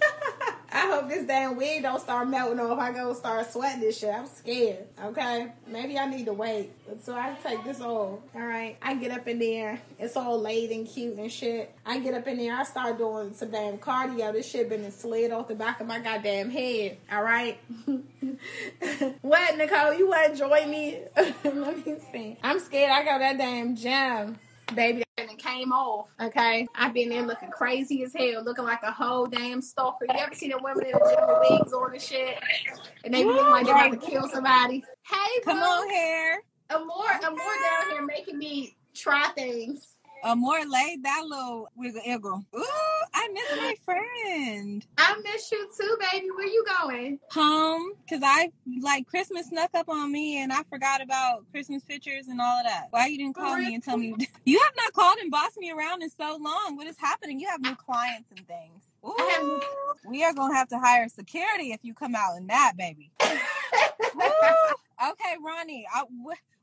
[0.89, 2.79] I hope this damn wig don't start melting off.
[2.79, 4.09] I go start sweating this shit.
[4.09, 4.87] I'm scared.
[5.05, 6.71] Okay, maybe I need to wait
[7.03, 8.21] so I take this off.
[8.35, 9.83] All right, I get up in there.
[9.99, 11.75] It's all laid and cute and shit.
[11.85, 12.57] I get up in there.
[12.57, 14.33] I start doing some damn cardio.
[14.33, 16.97] This shit been slid off the back of my goddamn head.
[17.13, 17.59] All right.
[19.21, 19.93] what, Nicole?
[19.93, 21.01] You want to join me?
[21.45, 22.39] Let me see.
[22.43, 22.93] I'm scared.
[22.93, 24.39] I got that damn gym
[24.75, 26.09] baby and it came off.
[26.21, 30.07] Okay, I've been there looking crazy as hell, looking like a whole damn stalker.
[30.09, 32.39] You ever seen a woman in the gym with wigs on and shit,
[33.05, 34.85] and they be looking like they're about to kill somebody?
[35.09, 35.65] Hey, come boo.
[35.65, 36.43] on here.
[36.71, 39.95] A more, a more down here making me try things.
[40.25, 42.45] A more laid that little wiggle wiggle.
[42.57, 42.65] Ooh,
[43.15, 44.87] I miss my friend.
[44.97, 46.29] I miss you too, baby.
[46.35, 47.19] Where you going?
[47.33, 48.51] Home, cause I
[48.83, 52.65] like Christmas snuck up on me and I forgot about Christmas pictures and all of
[52.65, 52.89] that.
[52.91, 54.15] Why you didn't call me and tell me
[54.45, 56.77] you have not called and bossed me around in so long?
[56.77, 57.41] What is happening?
[57.41, 58.85] You have new clients and things.
[59.07, 59.61] Ooh,
[60.07, 63.11] we are gonna have to hire security if you come out in that, baby.
[63.23, 63.39] okay,
[65.45, 65.85] Ronne.
[65.95, 66.03] I,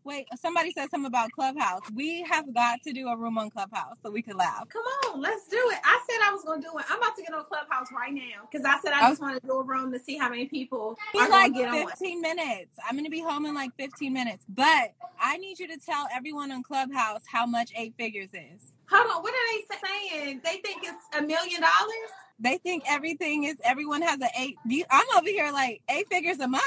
[0.05, 1.81] Wait, somebody said something about Clubhouse.
[1.95, 4.69] We have got to do a room on Clubhouse so we can laugh.
[4.69, 5.79] Come on, let's do it.
[5.83, 6.85] I said I was going to do it.
[6.89, 9.09] I'm about to get on Clubhouse right now because I said I oh.
[9.09, 12.17] just want to do a room to see how many people are like get 15
[12.17, 12.21] on.
[12.21, 12.77] minutes.
[12.87, 16.07] I'm going to be home in like 15 minutes, but I need you to tell
[16.15, 18.73] everyone on Clubhouse how much eight figures is.
[18.91, 20.41] Hold on, what are they saying?
[20.43, 22.11] They think it's a million dollars?
[22.39, 24.57] They think everything is everyone has an eight.
[24.89, 26.63] I'm over here like eight figures a month.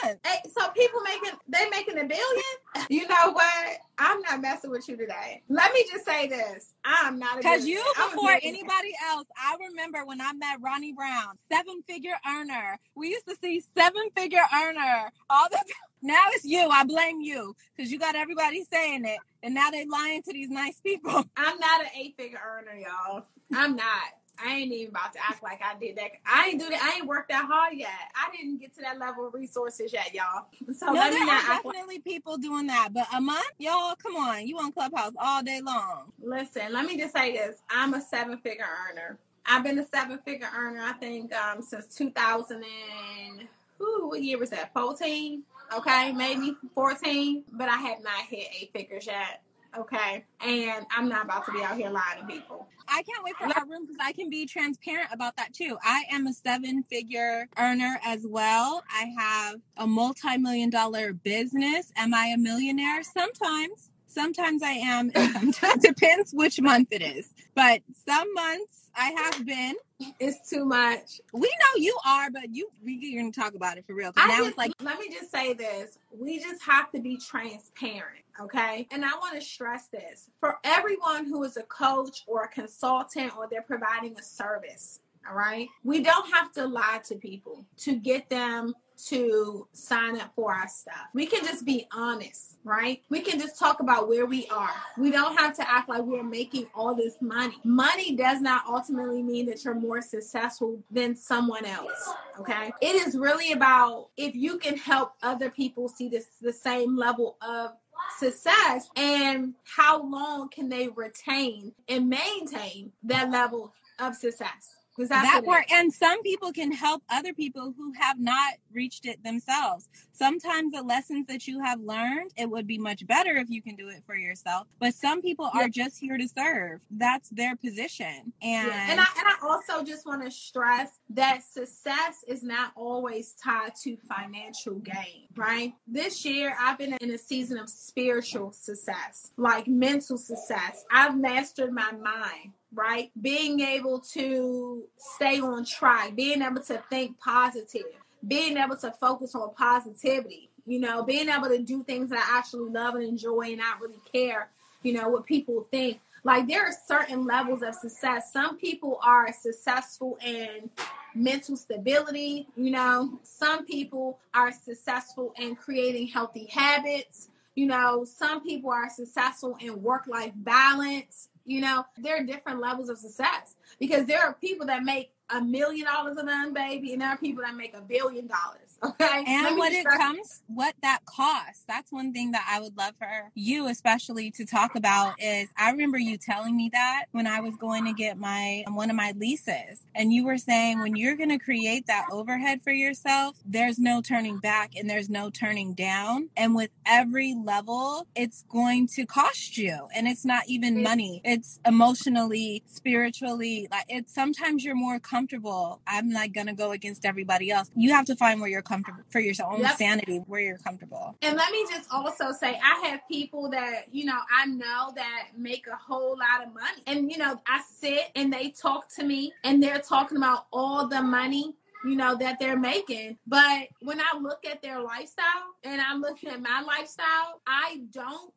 [0.56, 2.86] So people making they making a billion.
[2.88, 3.78] You know what?
[3.98, 5.42] I'm not messing with you today.
[5.48, 9.26] Let me just say this: I'm not a because you before anybody else.
[9.36, 12.78] I remember when I met Ronne Brown, seven figure earner.
[12.94, 15.64] We used to see seven figure earner all the time.
[16.00, 16.60] Now it's you.
[16.60, 20.48] I blame you because you got everybody saying it, and now they lying to these
[20.48, 21.24] nice people.
[21.36, 23.24] I'm not an eight figure earner, y'all.
[23.52, 24.12] I'm not.
[24.44, 26.10] I ain't even about to act like I did that.
[26.24, 26.82] I ain't do that.
[26.82, 27.90] I ain't worked that hard yet.
[28.14, 30.46] I didn't get to that level of resources yet, y'all.
[30.74, 32.04] So no, let there me not are definitely like...
[32.04, 32.90] people doing that.
[32.92, 36.12] But a month, y'all, come on, you on Clubhouse all day long.
[36.22, 39.18] Listen, let me just say this: I'm a seven figure earner.
[39.46, 40.82] I've been a seven figure earner.
[40.82, 44.08] I think um, since 2000 and who?
[44.08, 44.72] What year was that?
[44.74, 45.42] 14.
[45.76, 47.44] Okay, maybe 14.
[47.52, 49.42] But I have not hit eight figures yet.
[49.76, 50.24] Okay.
[50.40, 52.68] And I'm not about to be out here lying to people.
[52.88, 55.76] I can't wait for our room because I can be transparent about that too.
[55.82, 58.82] I am a seven figure earner as well.
[58.90, 61.92] I have a multi million dollar business.
[61.96, 63.02] Am I a millionaire?
[63.02, 63.90] Sometimes.
[64.10, 67.30] Sometimes I am, and sometimes depends which month it is.
[67.54, 69.74] But some months I have been.
[70.18, 71.20] It's too much.
[71.32, 74.12] We know you are, but you we're gonna talk about it for real.
[74.16, 75.98] Now just, it's like let me just say this.
[76.18, 78.86] We just have to be transparent, okay?
[78.90, 80.30] And I want to stress this.
[80.40, 85.36] For everyone who is a coach or a consultant or they're providing a service, all
[85.36, 85.68] right?
[85.84, 88.74] We don't have to lie to people to get them
[89.06, 91.06] to sign up for our stuff.
[91.14, 93.02] We can just be honest, right?
[93.08, 94.74] We can just talk about where we are.
[94.96, 97.56] We don't have to act like we're making all this money.
[97.62, 102.10] Money does not ultimately mean that you're more successful than someone else,
[102.40, 102.72] okay?
[102.80, 107.36] It is really about if you can help other people see this the same level
[107.40, 107.72] of
[108.18, 115.64] success and how long can they retain and maintain that level of success that part
[115.72, 119.88] and some people can help other people who have not reached it themselves.
[120.12, 123.76] Sometimes the lessons that you have learned it would be much better if you can
[123.76, 126.80] do it for yourself but some people are just here to serve.
[126.90, 128.90] That's their position and yeah.
[128.90, 133.72] and, I, and I also just want to stress that success is not always tied
[133.82, 135.72] to financial gain right?
[135.86, 140.84] This year i've been in a season of spiritual success like mental success.
[140.92, 143.10] I've mastered my mind right?
[143.20, 147.86] Being able to stay on track, being able to think positive,
[148.26, 152.38] being able to focus on positivity, you know, being able to do things that I
[152.38, 154.50] actually love and enjoy and not really care,
[154.82, 156.00] you know, what people think.
[156.24, 158.32] Like there are certain levels of success.
[158.32, 160.68] Some people are successful in
[161.14, 167.30] mental stability, you know, some people are successful in creating healthy habits.
[167.54, 172.60] You know, some people are successful in work life balance you know, there are different
[172.60, 176.92] levels of success because there are people that make a million dollars a month, baby,
[176.92, 178.67] and there are people that make a billion dollars.
[179.00, 179.24] Okay.
[179.26, 181.64] And what it comes, what that costs.
[181.66, 185.70] That's one thing that I would love for you, especially to talk about is I
[185.70, 189.12] remember you telling me that when I was going to get my, one of my
[189.16, 189.84] leases.
[189.94, 194.00] And you were saying when you're going to create that overhead for yourself, there's no
[194.00, 196.30] turning back and there's no turning down.
[196.36, 199.88] And with every level, it's going to cost you.
[199.94, 201.20] And it's not even money.
[201.24, 205.80] It's emotionally, spiritually, like it's sometimes you're more comfortable.
[205.86, 207.70] I'm not going to go against everybody else.
[207.74, 209.76] You have to find where you're comfortable for your own yep.
[209.76, 211.16] sanity, where you're comfortable.
[211.22, 215.28] And let me just also say, I have people that, you know, I know that
[215.36, 216.82] make a whole lot of money.
[216.86, 220.86] And, you know, I sit and they talk to me and they're talking about all
[220.86, 221.54] the money
[221.84, 226.28] you know that they're making but when i look at their lifestyle and i'm looking
[226.28, 228.32] at my lifestyle i don't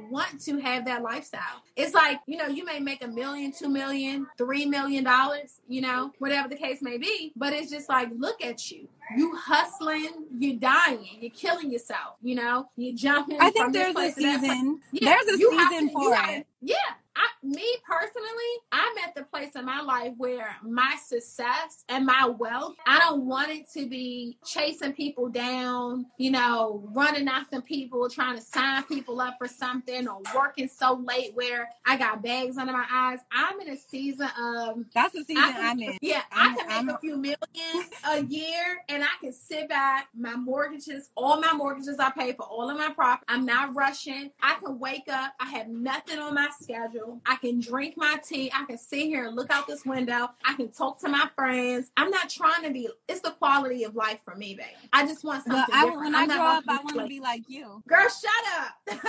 [0.00, 1.62] want to have that lifestyle.
[1.76, 5.80] It's like, you know, you may make a million, two million, three million dollars, you
[5.80, 7.32] know, whatever the case may be.
[7.36, 8.88] But it's just like, look at you.
[9.16, 13.38] You hustling, you dying, you're killing yourself, you know, you jumping.
[13.38, 14.80] I think there's a season.
[14.92, 16.46] Yeah, there's a season to, for it.
[16.62, 16.76] yeah,
[17.16, 22.26] I, me personally, I'm at the place in my life where my success and my
[22.26, 28.08] wealth, I don't want it to be chasing people down, you know, running after people,
[28.08, 32.56] trying to sign people up for something or working so late where I got bags
[32.58, 33.20] under my eyes.
[33.32, 35.98] I'm in a season of that's the season I I'm in.
[36.02, 37.36] Yeah, I'm- I can make I'm- a few million
[38.08, 42.44] a year and I can sit back, my mortgages, all my mortgages I pay for
[42.44, 43.24] all of my property.
[43.28, 44.30] I'm not rushing.
[44.42, 45.32] I can wake up.
[45.40, 47.03] I have nothing on my schedule.
[47.26, 48.50] I can drink my tea.
[48.54, 50.28] I can sit here and look out this window.
[50.44, 51.90] I can talk to my friends.
[51.96, 54.68] I'm not trying to be, it's the quality of life for me, baby.
[54.92, 56.00] I just want something I, different.
[56.00, 57.82] when I I'm not grow up, I want to be like you.
[57.88, 59.00] Girl, shut up.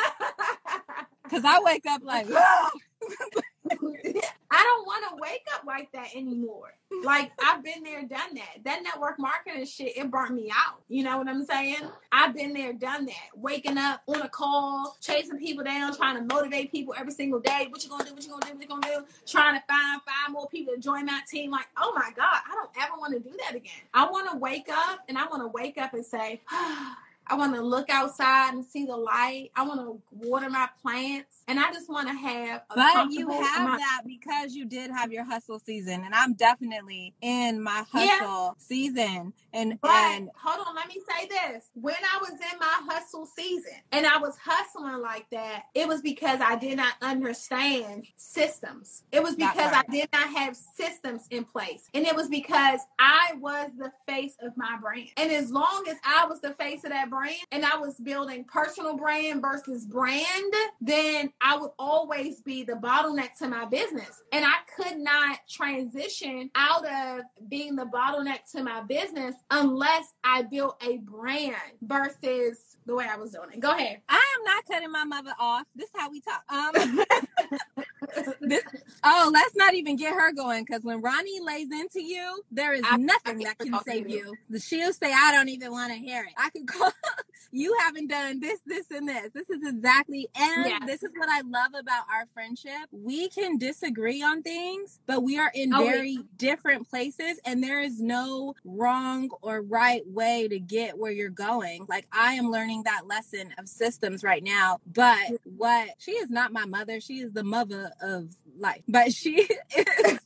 [1.25, 2.27] Because I wake up like,
[3.71, 6.73] I don't want to wake up like that anymore.
[7.03, 8.63] Like I've been there, done that.
[8.63, 10.81] That network marketing shit, it burnt me out.
[10.87, 11.81] You know what I'm saying?
[12.11, 13.29] I've been there, done that.
[13.35, 17.67] Waking up on a call, chasing people down, trying to motivate people every single day.
[17.69, 18.13] What you gonna do?
[18.13, 18.53] What you gonna do?
[18.53, 19.05] What you gonna do?
[19.25, 21.51] Trying to find five more people to join my team.
[21.51, 23.71] Like, oh my god, I don't ever want to do that again.
[23.93, 26.41] I want to wake up and I want to wake up and say.
[27.27, 29.51] I want to look outside and see the light.
[29.55, 32.61] I want to water my plants, and I just want to have.
[32.69, 36.33] A but you have amount- that because you did have your hustle season, and I'm
[36.33, 38.17] definitely in my Yeah.
[38.19, 39.33] hustle season.
[39.53, 41.69] And But and hold on, let me say this.
[41.75, 46.01] When I was in my hustle season and I was hustling like that, it was
[46.01, 49.03] because I did not understand systems.
[49.11, 49.71] It was because.
[49.75, 51.89] I did not have systems in place.
[51.93, 55.09] And it was because I was the face of my brand.
[55.17, 57.14] And as long as I was the face of that brand
[57.51, 63.37] and I was building personal brand versus brand, then I would always be the bottleneck
[63.39, 64.21] to my business.
[64.31, 70.43] And I could not transition out of being the bottleneck to my business unless I
[70.43, 73.59] built a brand versus the way I was doing it.
[73.59, 74.01] Go ahead.
[74.09, 75.65] I am not cutting my mother off.
[75.75, 76.43] This is how we talk.
[76.49, 77.05] Um,
[78.41, 78.63] this,
[79.03, 82.83] oh, let's not even get her going because when Ronne lays into you, there is
[82.85, 84.37] I- nothing I that can save you.
[84.49, 84.59] you.
[84.59, 86.91] She'll say, "I don't even want to hear it." I could call.
[87.51, 89.31] you haven't done this, this, and this.
[89.33, 92.89] This is exactly, and this is what I love about our friendship.
[92.91, 97.81] We can disagree on things, but we are in Oh, very different places, and there
[97.81, 101.85] is no wrong or right way to get where you're going.
[101.89, 104.79] Like I am learning that lesson of systems right now.
[104.87, 108.83] But what she is not my mother; she is the mother of life.
[108.87, 109.47] But she
[109.77, 110.19] is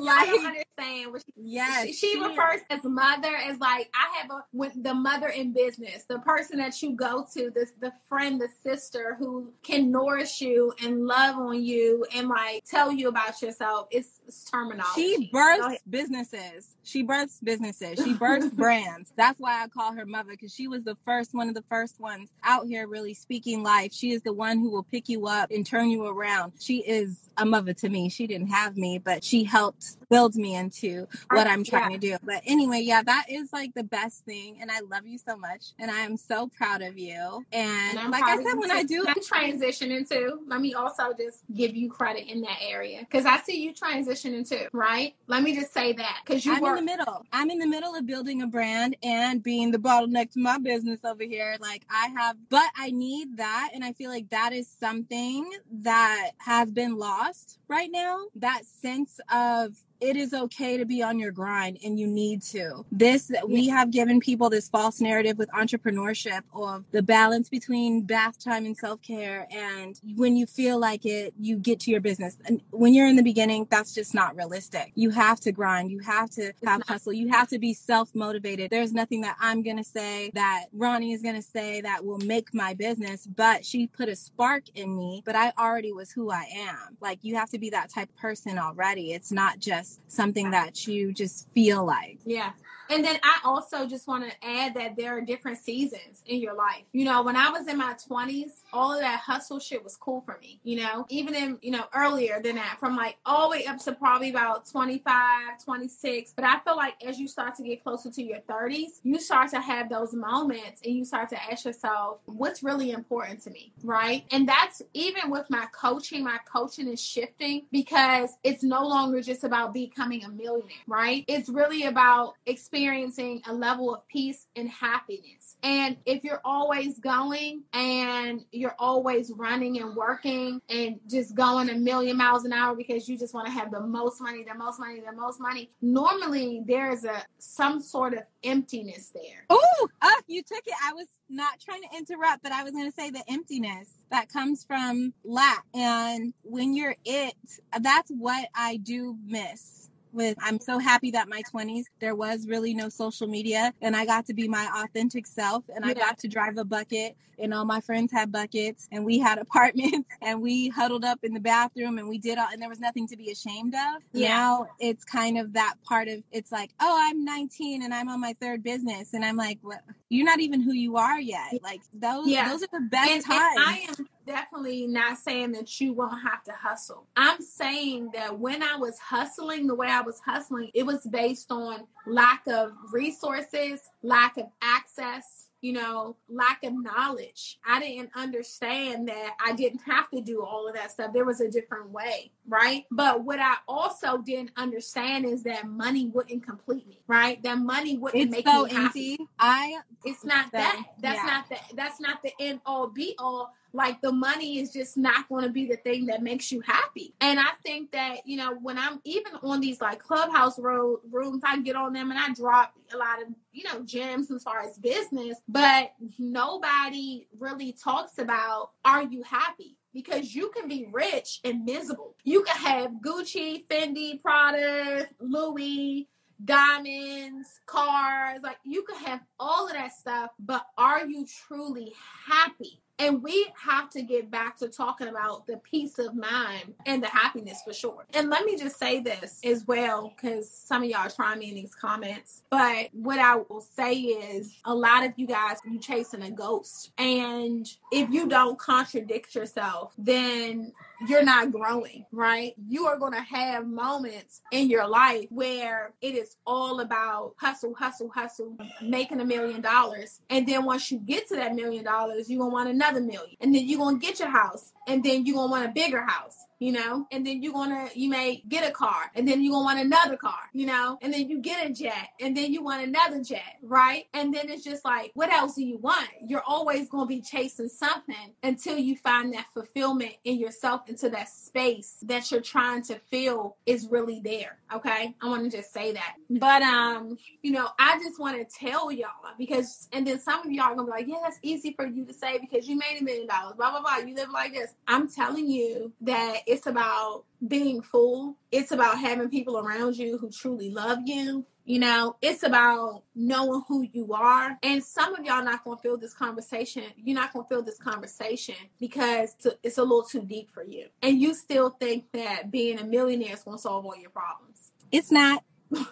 [0.00, 4.44] Like- understand what she yes, she, she refers as mother as like I have a
[4.52, 8.48] when the mother in business, the person that you go to, this the friend, the
[8.62, 13.88] sister who can nourish you and love on you and like tell you about yourself.
[13.90, 15.00] It's, it's terminology.
[15.00, 16.76] She births businesses.
[16.82, 18.02] She births businesses.
[18.04, 19.12] She births brands.
[19.16, 22.00] That's why I call her mother because she was the first, one of the first
[22.00, 23.92] ones out here really speaking life.
[23.92, 26.52] She is the one who will pick you up and turn you around.
[26.58, 28.08] She is a mother to me.
[28.08, 32.16] She didn't have me, but she helped build me into what I'm trying to do.
[32.22, 34.58] But anyway, yeah, that is like the best thing.
[34.60, 35.72] And I love you so much.
[35.78, 37.44] And I am so proud of you.
[37.52, 38.70] And, And like I said, when.
[38.70, 40.38] I do, transition into.
[40.46, 44.48] Let me also just give you credit in that area because I see you transitioning
[44.48, 45.14] too, right?
[45.26, 47.26] Let me just say that because you I'm work in the middle.
[47.32, 51.00] I'm in the middle of building a brand and being the bottleneck to my business
[51.04, 51.56] over here.
[51.60, 53.70] Like I have, but I need that.
[53.74, 58.24] And I feel like that is something that has been lost right now.
[58.36, 62.84] That sense of it is okay to be on your grind and you need to.
[62.90, 68.42] This, we have given people this false narrative with entrepreneurship of the balance between bath
[68.42, 69.46] time and self care.
[69.50, 72.36] And when you feel like it, you get to your business.
[72.44, 74.92] And when you're in the beginning, that's just not realistic.
[74.94, 75.90] You have to grind.
[75.90, 77.12] You have to have hustle.
[77.12, 78.70] You have to be self motivated.
[78.70, 82.18] There's nothing that I'm going to say that Ronne is going to say that will
[82.18, 86.30] make my business, but she put a spark in me, but I already was who
[86.30, 86.96] I am.
[87.00, 89.12] Like you have to be that type of person already.
[89.12, 92.18] It's not just something that you just feel like.
[92.24, 92.52] Yeah.
[92.90, 96.54] And then I also just want to add that there are different seasons in your
[96.54, 96.82] life.
[96.92, 100.22] You know, when I was in my 20s, all of that hustle shit was cool
[100.22, 103.58] for me, you know, even in, you know, earlier than that, from like all the
[103.58, 106.32] way up to probably about 25, 26.
[106.34, 109.50] But I feel like as you start to get closer to your 30s, you start
[109.50, 113.72] to have those moments and you start to ask yourself, what's really important to me,
[113.84, 114.24] right?
[114.32, 119.44] And that's even with my coaching, my coaching is shifting because it's no longer just
[119.44, 121.24] about becoming a millionaire, right?
[121.28, 125.56] It's really about experiencing experiencing a level of peace and happiness.
[125.62, 131.74] And if you're always going and you're always running and working and just going a
[131.74, 134.80] million miles an hour because you just want to have the most money, the most
[134.80, 139.44] money, the most money, normally there is a some sort of emptiness there.
[139.50, 140.74] Oh, uh, you took it.
[140.82, 144.32] I was not trying to interrupt, but I was going to say the emptiness that
[144.32, 145.66] comes from lack.
[145.74, 147.34] And when you're it,
[147.78, 152.74] that's what I do miss with I'm so happy that my 20s there was really
[152.74, 156.28] no social media and I got to be my authentic self and I got to
[156.28, 160.68] drive a bucket and all my friends had buckets and we had apartments and we
[160.68, 163.30] huddled up in the bathroom and we did all and there was nothing to be
[163.30, 164.02] ashamed of.
[164.12, 164.28] Yeah.
[164.28, 168.20] Now it's kind of that part of it's like, "Oh, I'm 19 and I'm on
[168.20, 169.80] my third business." And I'm like, "What?
[170.08, 172.48] You're not even who you are yet." Like those yeah.
[172.48, 173.56] those are the best and, times.
[173.56, 177.06] And I am definitely not saying that you won't have to hustle.
[177.16, 181.50] I'm saying that when I was hustling the way I was hustling, it was based
[181.50, 187.58] on lack of resources, lack of access, you know, lack of knowledge.
[187.66, 191.12] I didn't understand that I didn't have to do all of that stuff.
[191.12, 192.86] There was a different way, right?
[192.90, 197.42] But what I also didn't understand is that money wouldn't complete me, right?
[197.42, 199.00] That money wouldn't it's make so me happy.
[199.00, 199.26] Easy.
[199.40, 200.84] I it's not that.
[201.00, 201.26] That's yeah.
[201.26, 205.28] not the that's not the end all be all like the money is just not
[205.28, 207.14] going to be the thing that makes you happy.
[207.20, 211.60] And I think that, you know, when I'm even on these like clubhouse rooms, I
[211.60, 214.78] get on them and I drop a lot of, you know, gems as far as
[214.78, 219.76] business, but nobody really talks about are you happy?
[219.92, 222.14] Because you can be rich and miserable.
[222.22, 226.08] You can have Gucci, Fendi, Prada, Louis,
[226.44, 231.92] diamonds, cars, like you can have all of that stuff, but are you truly
[232.26, 232.80] happy?
[233.00, 237.08] And we have to get back to talking about the peace of mind and the
[237.08, 238.04] happiness for sure.
[238.12, 241.48] And let me just say this as well, because some of y'all are trying me
[241.48, 242.42] in these comments.
[242.50, 246.92] But what I will say is a lot of you guys, you chasing a ghost.
[246.98, 250.72] And if you don't contradict yourself, then
[251.06, 252.54] you're not growing, right?
[252.68, 257.74] You are going to have moments in your life where it is all about hustle,
[257.74, 260.20] hustle, hustle, making a million dollars.
[260.28, 263.36] And then once you get to that million dollars, you're going to want another million.
[263.40, 264.72] And then you're going to get your house.
[264.90, 268.10] And then you're to want a bigger house you know, and then you're gonna, you
[268.10, 271.28] may get a car, and then you're gonna want another car, you know, and then
[271.28, 274.04] you get a jet, and then you want another jet, right?
[274.12, 276.08] And then it's just like, what else do you want?
[276.24, 281.30] You're always gonna be chasing something until you find that fulfillment in yourself into that
[281.30, 284.58] space that you're trying to feel is really there.
[284.72, 285.14] Okay.
[285.20, 286.16] I want to just say that.
[286.28, 290.52] But um, you know, I just want to tell y'all because and then some of
[290.52, 292.98] y'all are gonna be like, Yeah, that's easy for you to say because you made
[293.00, 293.96] a million dollars, blah blah blah.
[294.06, 294.74] You live like this.
[294.86, 298.36] I'm telling you that it's about being full.
[298.50, 301.46] It's about having people around you who truly love you.
[301.64, 304.58] You know, it's about knowing who you are.
[304.62, 306.82] And some of y'all not going to feel this conversation.
[306.96, 310.88] You're not going to feel this conversation because it's a little too deep for you.
[311.02, 314.72] And you still think that being a millionaire is going to solve all your problems.
[314.90, 315.44] It's not.
[315.70, 315.86] not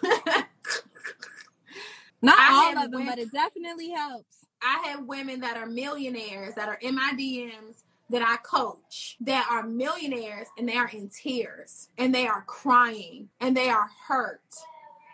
[2.37, 4.45] I all of them, women, but it definitely helps.
[4.61, 9.47] I have women that are millionaires that are in my DMs that I coach that
[9.51, 14.41] are millionaires and they are in tears and they are crying and they are hurt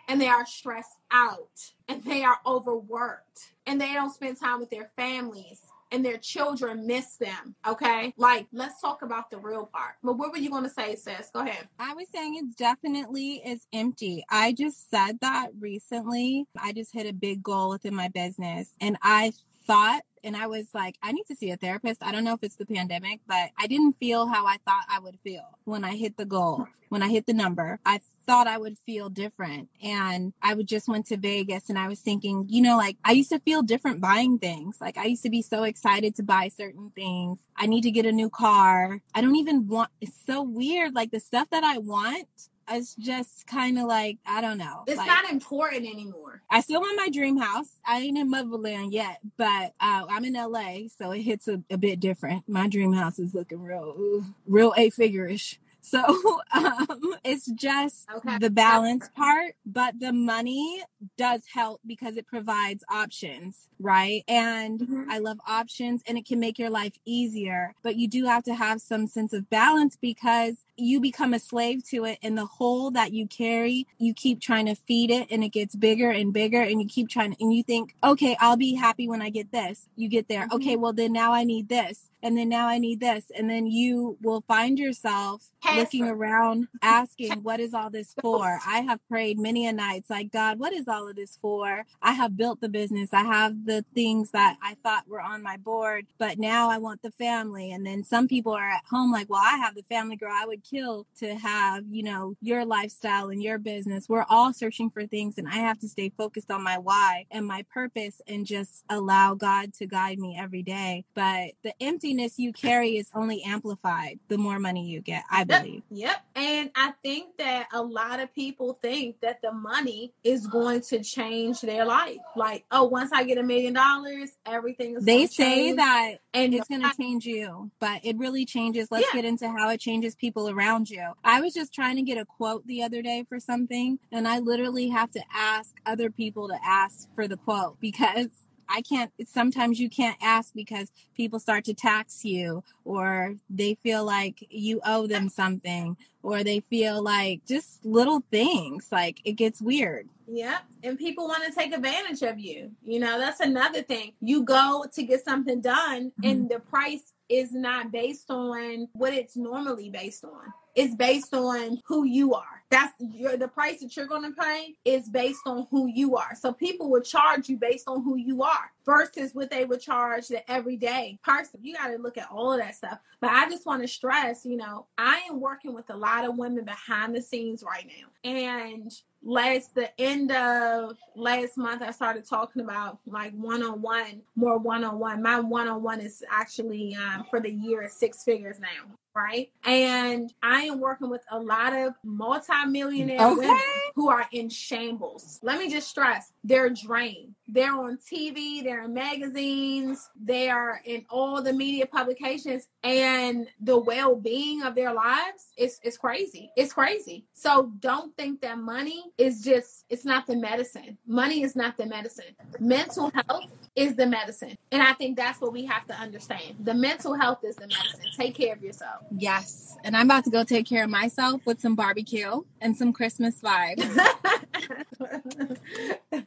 [0.08, 4.70] and they are stressed out and they are overworked and they don't spend time with
[4.70, 7.54] their families and their children miss them.
[7.66, 8.12] Okay.
[8.16, 9.94] Like, let's talk about the real part.
[10.02, 11.30] But what were you going to say, sis?
[11.32, 11.68] Go ahead.
[11.78, 14.24] I was saying it's definitely is empty.
[14.28, 16.46] I just said that recently.
[16.60, 19.32] I just hit a big goal within my business and I
[19.66, 22.02] thought and I was like, I need to see a therapist.
[22.02, 24.98] I don't know if it's the pandemic, but I didn't feel how I thought I
[24.98, 27.78] would feel when I hit the goal, when I hit the number.
[27.84, 29.68] I thought I would feel different.
[29.82, 33.12] And I would just went to Vegas and I was thinking, you know, like I
[33.12, 34.78] used to feel different buying things.
[34.80, 37.46] Like I used to be so excited to buy certain things.
[37.56, 39.00] I need to get a new car.
[39.14, 40.94] I don't even want, it's so weird.
[40.94, 42.28] Like the stuff that I want,
[42.68, 44.84] it's just kind of like I don't know.
[44.86, 46.42] It's like, not important anymore.
[46.50, 47.76] I still want my dream house.
[47.86, 51.76] I ain't in Motherland yet, but uh, I'm in LA, so it hits a, a,
[51.76, 52.48] bit different.
[52.48, 55.58] My dream house is looking real, real eight figure ish.
[55.86, 56.02] So
[56.52, 58.38] um, it's just okay.
[58.38, 60.82] the balance part, but the money
[61.16, 64.24] does help because it provides options, right?
[64.26, 65.10] And mm-hmm.
[65.10, 68.54] I love options and it can make your life easier, but you do have to
[68.54, 72.90] have some sense of balance because you become a slave to it and the hole
[72.90, 76.60] that you carry, you keep trying to feed it and it gets bigger and bigger
[76.60, 79.86] and you keep trying and you think, okay, I'll be happy when I get this.
[79.94, 80.46] You get there.
[80.46, 80.56] Mm-hmm.
[80.56, 83.30] Okay, well then now I need this and then now I need this.
[83.36, 88.58] And then you will find yourself looking around asking, What is all this for?
[88.66, 91.84] I have prayed many a nights, like, God, what is all of this for?
[92.02, 93.10] I have built the business.
[93.12, 97.02] I have the things that I thought were on my board, but now I want
[97.02, 97.70] the family.
[97.70, 100.34] And then some people are at home, like, Well, I have the family girl.
[100.34, 104.08] I would kill to have, you know, your lifestyle and your business.
[104.08, 107.46] We're all searching for things, and I have to stay focused on my why and
[107.46, 111.04] my purpose and just allow God to guide me every day.
[111.14, 115.48] But the emptiness you carry is only amplified the more money you get, I Yep.
[115.48, 115.82] believe.
[115.90, 116.16] Yep.
[116.34, 121.02] And I think that a lot of people think that the money is going to
[121.02, 122.18] change their life.
[122.36, 125.76] Like, oh, once I get a million dollars, everything is They say change.
[125.76, 128.88] that and it's going to change you, but it really changes.
[128.90, 129.22] Let's Yeah.
[129.22, 131.12] get into how it changes people around you.
[131.24, 134.38] I was just trying to get a quote the other day for something, and I
[134.38, 138.28] literally have to ask other people to ask for the quote because
[138.68, 144.04] I can't, sometimes you can't ask because people start to tax you or they feel
[144.04, 148.88] like you owe them something or they feel like just little things.
[148.90, 150.08] Like it gets weird.
[150.28, 150.62] Yep.
[150.82, 152.72] And people want to take advantage of you.
[152.84, 154.12] You know, that's another thing.
[154.20, 156.48] You go to get something done and mm-hmm.
[156.48, 160.52] the price is not based on what it's normally based on.
[160.76, 162.62] It's based on who you are.
[162.68, 166.34] That's your the price that you're going to pay is based on who you are.
[166.38, 170.28] So people will charge you based on who you are versus what they would charge
[170.28, 171.60] the everyday person.
[171.62, 172.98] You got to look at all of that stuff.
[173.20, 176.36] But I just want to stress, you know, I am working with a lot of
[176.36, 178.30] women behind the scenes right now.
[178.30, 185.22] And last the end of last month I started talking about like one-on-one, more one-on-one.
[185.22, 188.92] My one-on-one is actually um, for the year is six figures now.
[189.16, 189.50] Right.
[189.64, 193.34] And I am working with a lot of multi-millionaire Okay.
[193.34, 193.62] women
[193.94, 195.40] who are in shambles.
[195.42, 197.34] Let me just stress they're drained.
[197.48, 203.78] They're on TV, they're in magazines, they are in all the media publications, and the
[203.78, 206.50] well being of their lives is, is crazy.
[206.54, 207.24] It's crazy.
[207.32, 210.98] So don't think that money is just, it's not the medicine.
[211.06, 212.36] Money is not the medicine.
[212.60, 213.44] Mental health
[213.74, 214.56] is the medicine.
[214.72, 216.56] And I think that's what we have to understand.
[216.64, 218.10] The mental health is the medicine.
[218.16, 219.05] Take care of yourself.
[219.10, 219.76] Yes.
[219.84, 223.40] And I'm about to go take care of myself with some barbecue and some Christmas
[223.40, 223.80] vibes.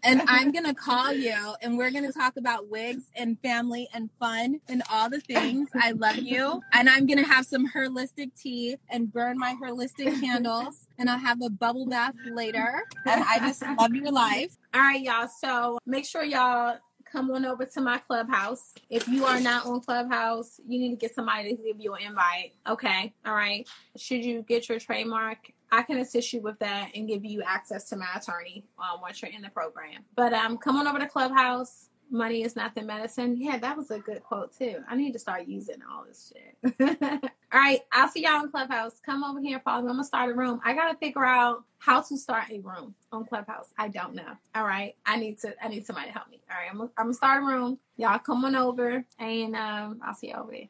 [0.04, 3.90] and I'm going to call you and we're going to talk about wigs and family
[3.94, 5.70] and fun and all the things.
[5.76, 6.62] I love you.
[6.72, 10.88] And I'm going to have some holistic tea and burn my holistic candles.
[10.98, 12.84] And I'll have a bubble bath later.
[13.06, 14.56] And I just love your life.
[14.74, 15.28] All right, y'all.
[15.28, 16.78] So make sure y'all
[17.12, 18.74] come on over to my clubhouse.
[18.90, 22.04] If you are not on Clubhouse, you need to get somebody to give you an
[22.04, 22.54] invite.
[22.68, 23.14] Okay.
[23.26, 23.68] All right.
[23.98, 27.90] Should you get your trademark, I can assist you with that and give you access
[27.90, 30.04] to my attorney um, once you're in the program.
[30.16, 31.89] But um, come on over to Clubhouse.
[32.12, 33.38] Money is not the medicine.
[33.38, 34.78] Yeah, that was a good quote too.
[34.90, 36.76] I need to start using all this shit.
[37.54, 39.00] all right, I'll see y'all in Clubhouse.
[39.06, 39.90] Come over here, follow me.
[39.90, 40.62] I'm gonna start a room.
[40.64, 43.70] I gotta figure out how to start a room on Clubhouse.
[43.78, 44.38] I don't know.
[44.56, 45.54] All right, I need to.
[45.64, 46.42] I need somebody to help me.
[46.52, 47.80] All right, I'm gonna, I'm gonna start a room.
[47.98, 50.70] Y'all come on over, and um, I'll see y'all over there.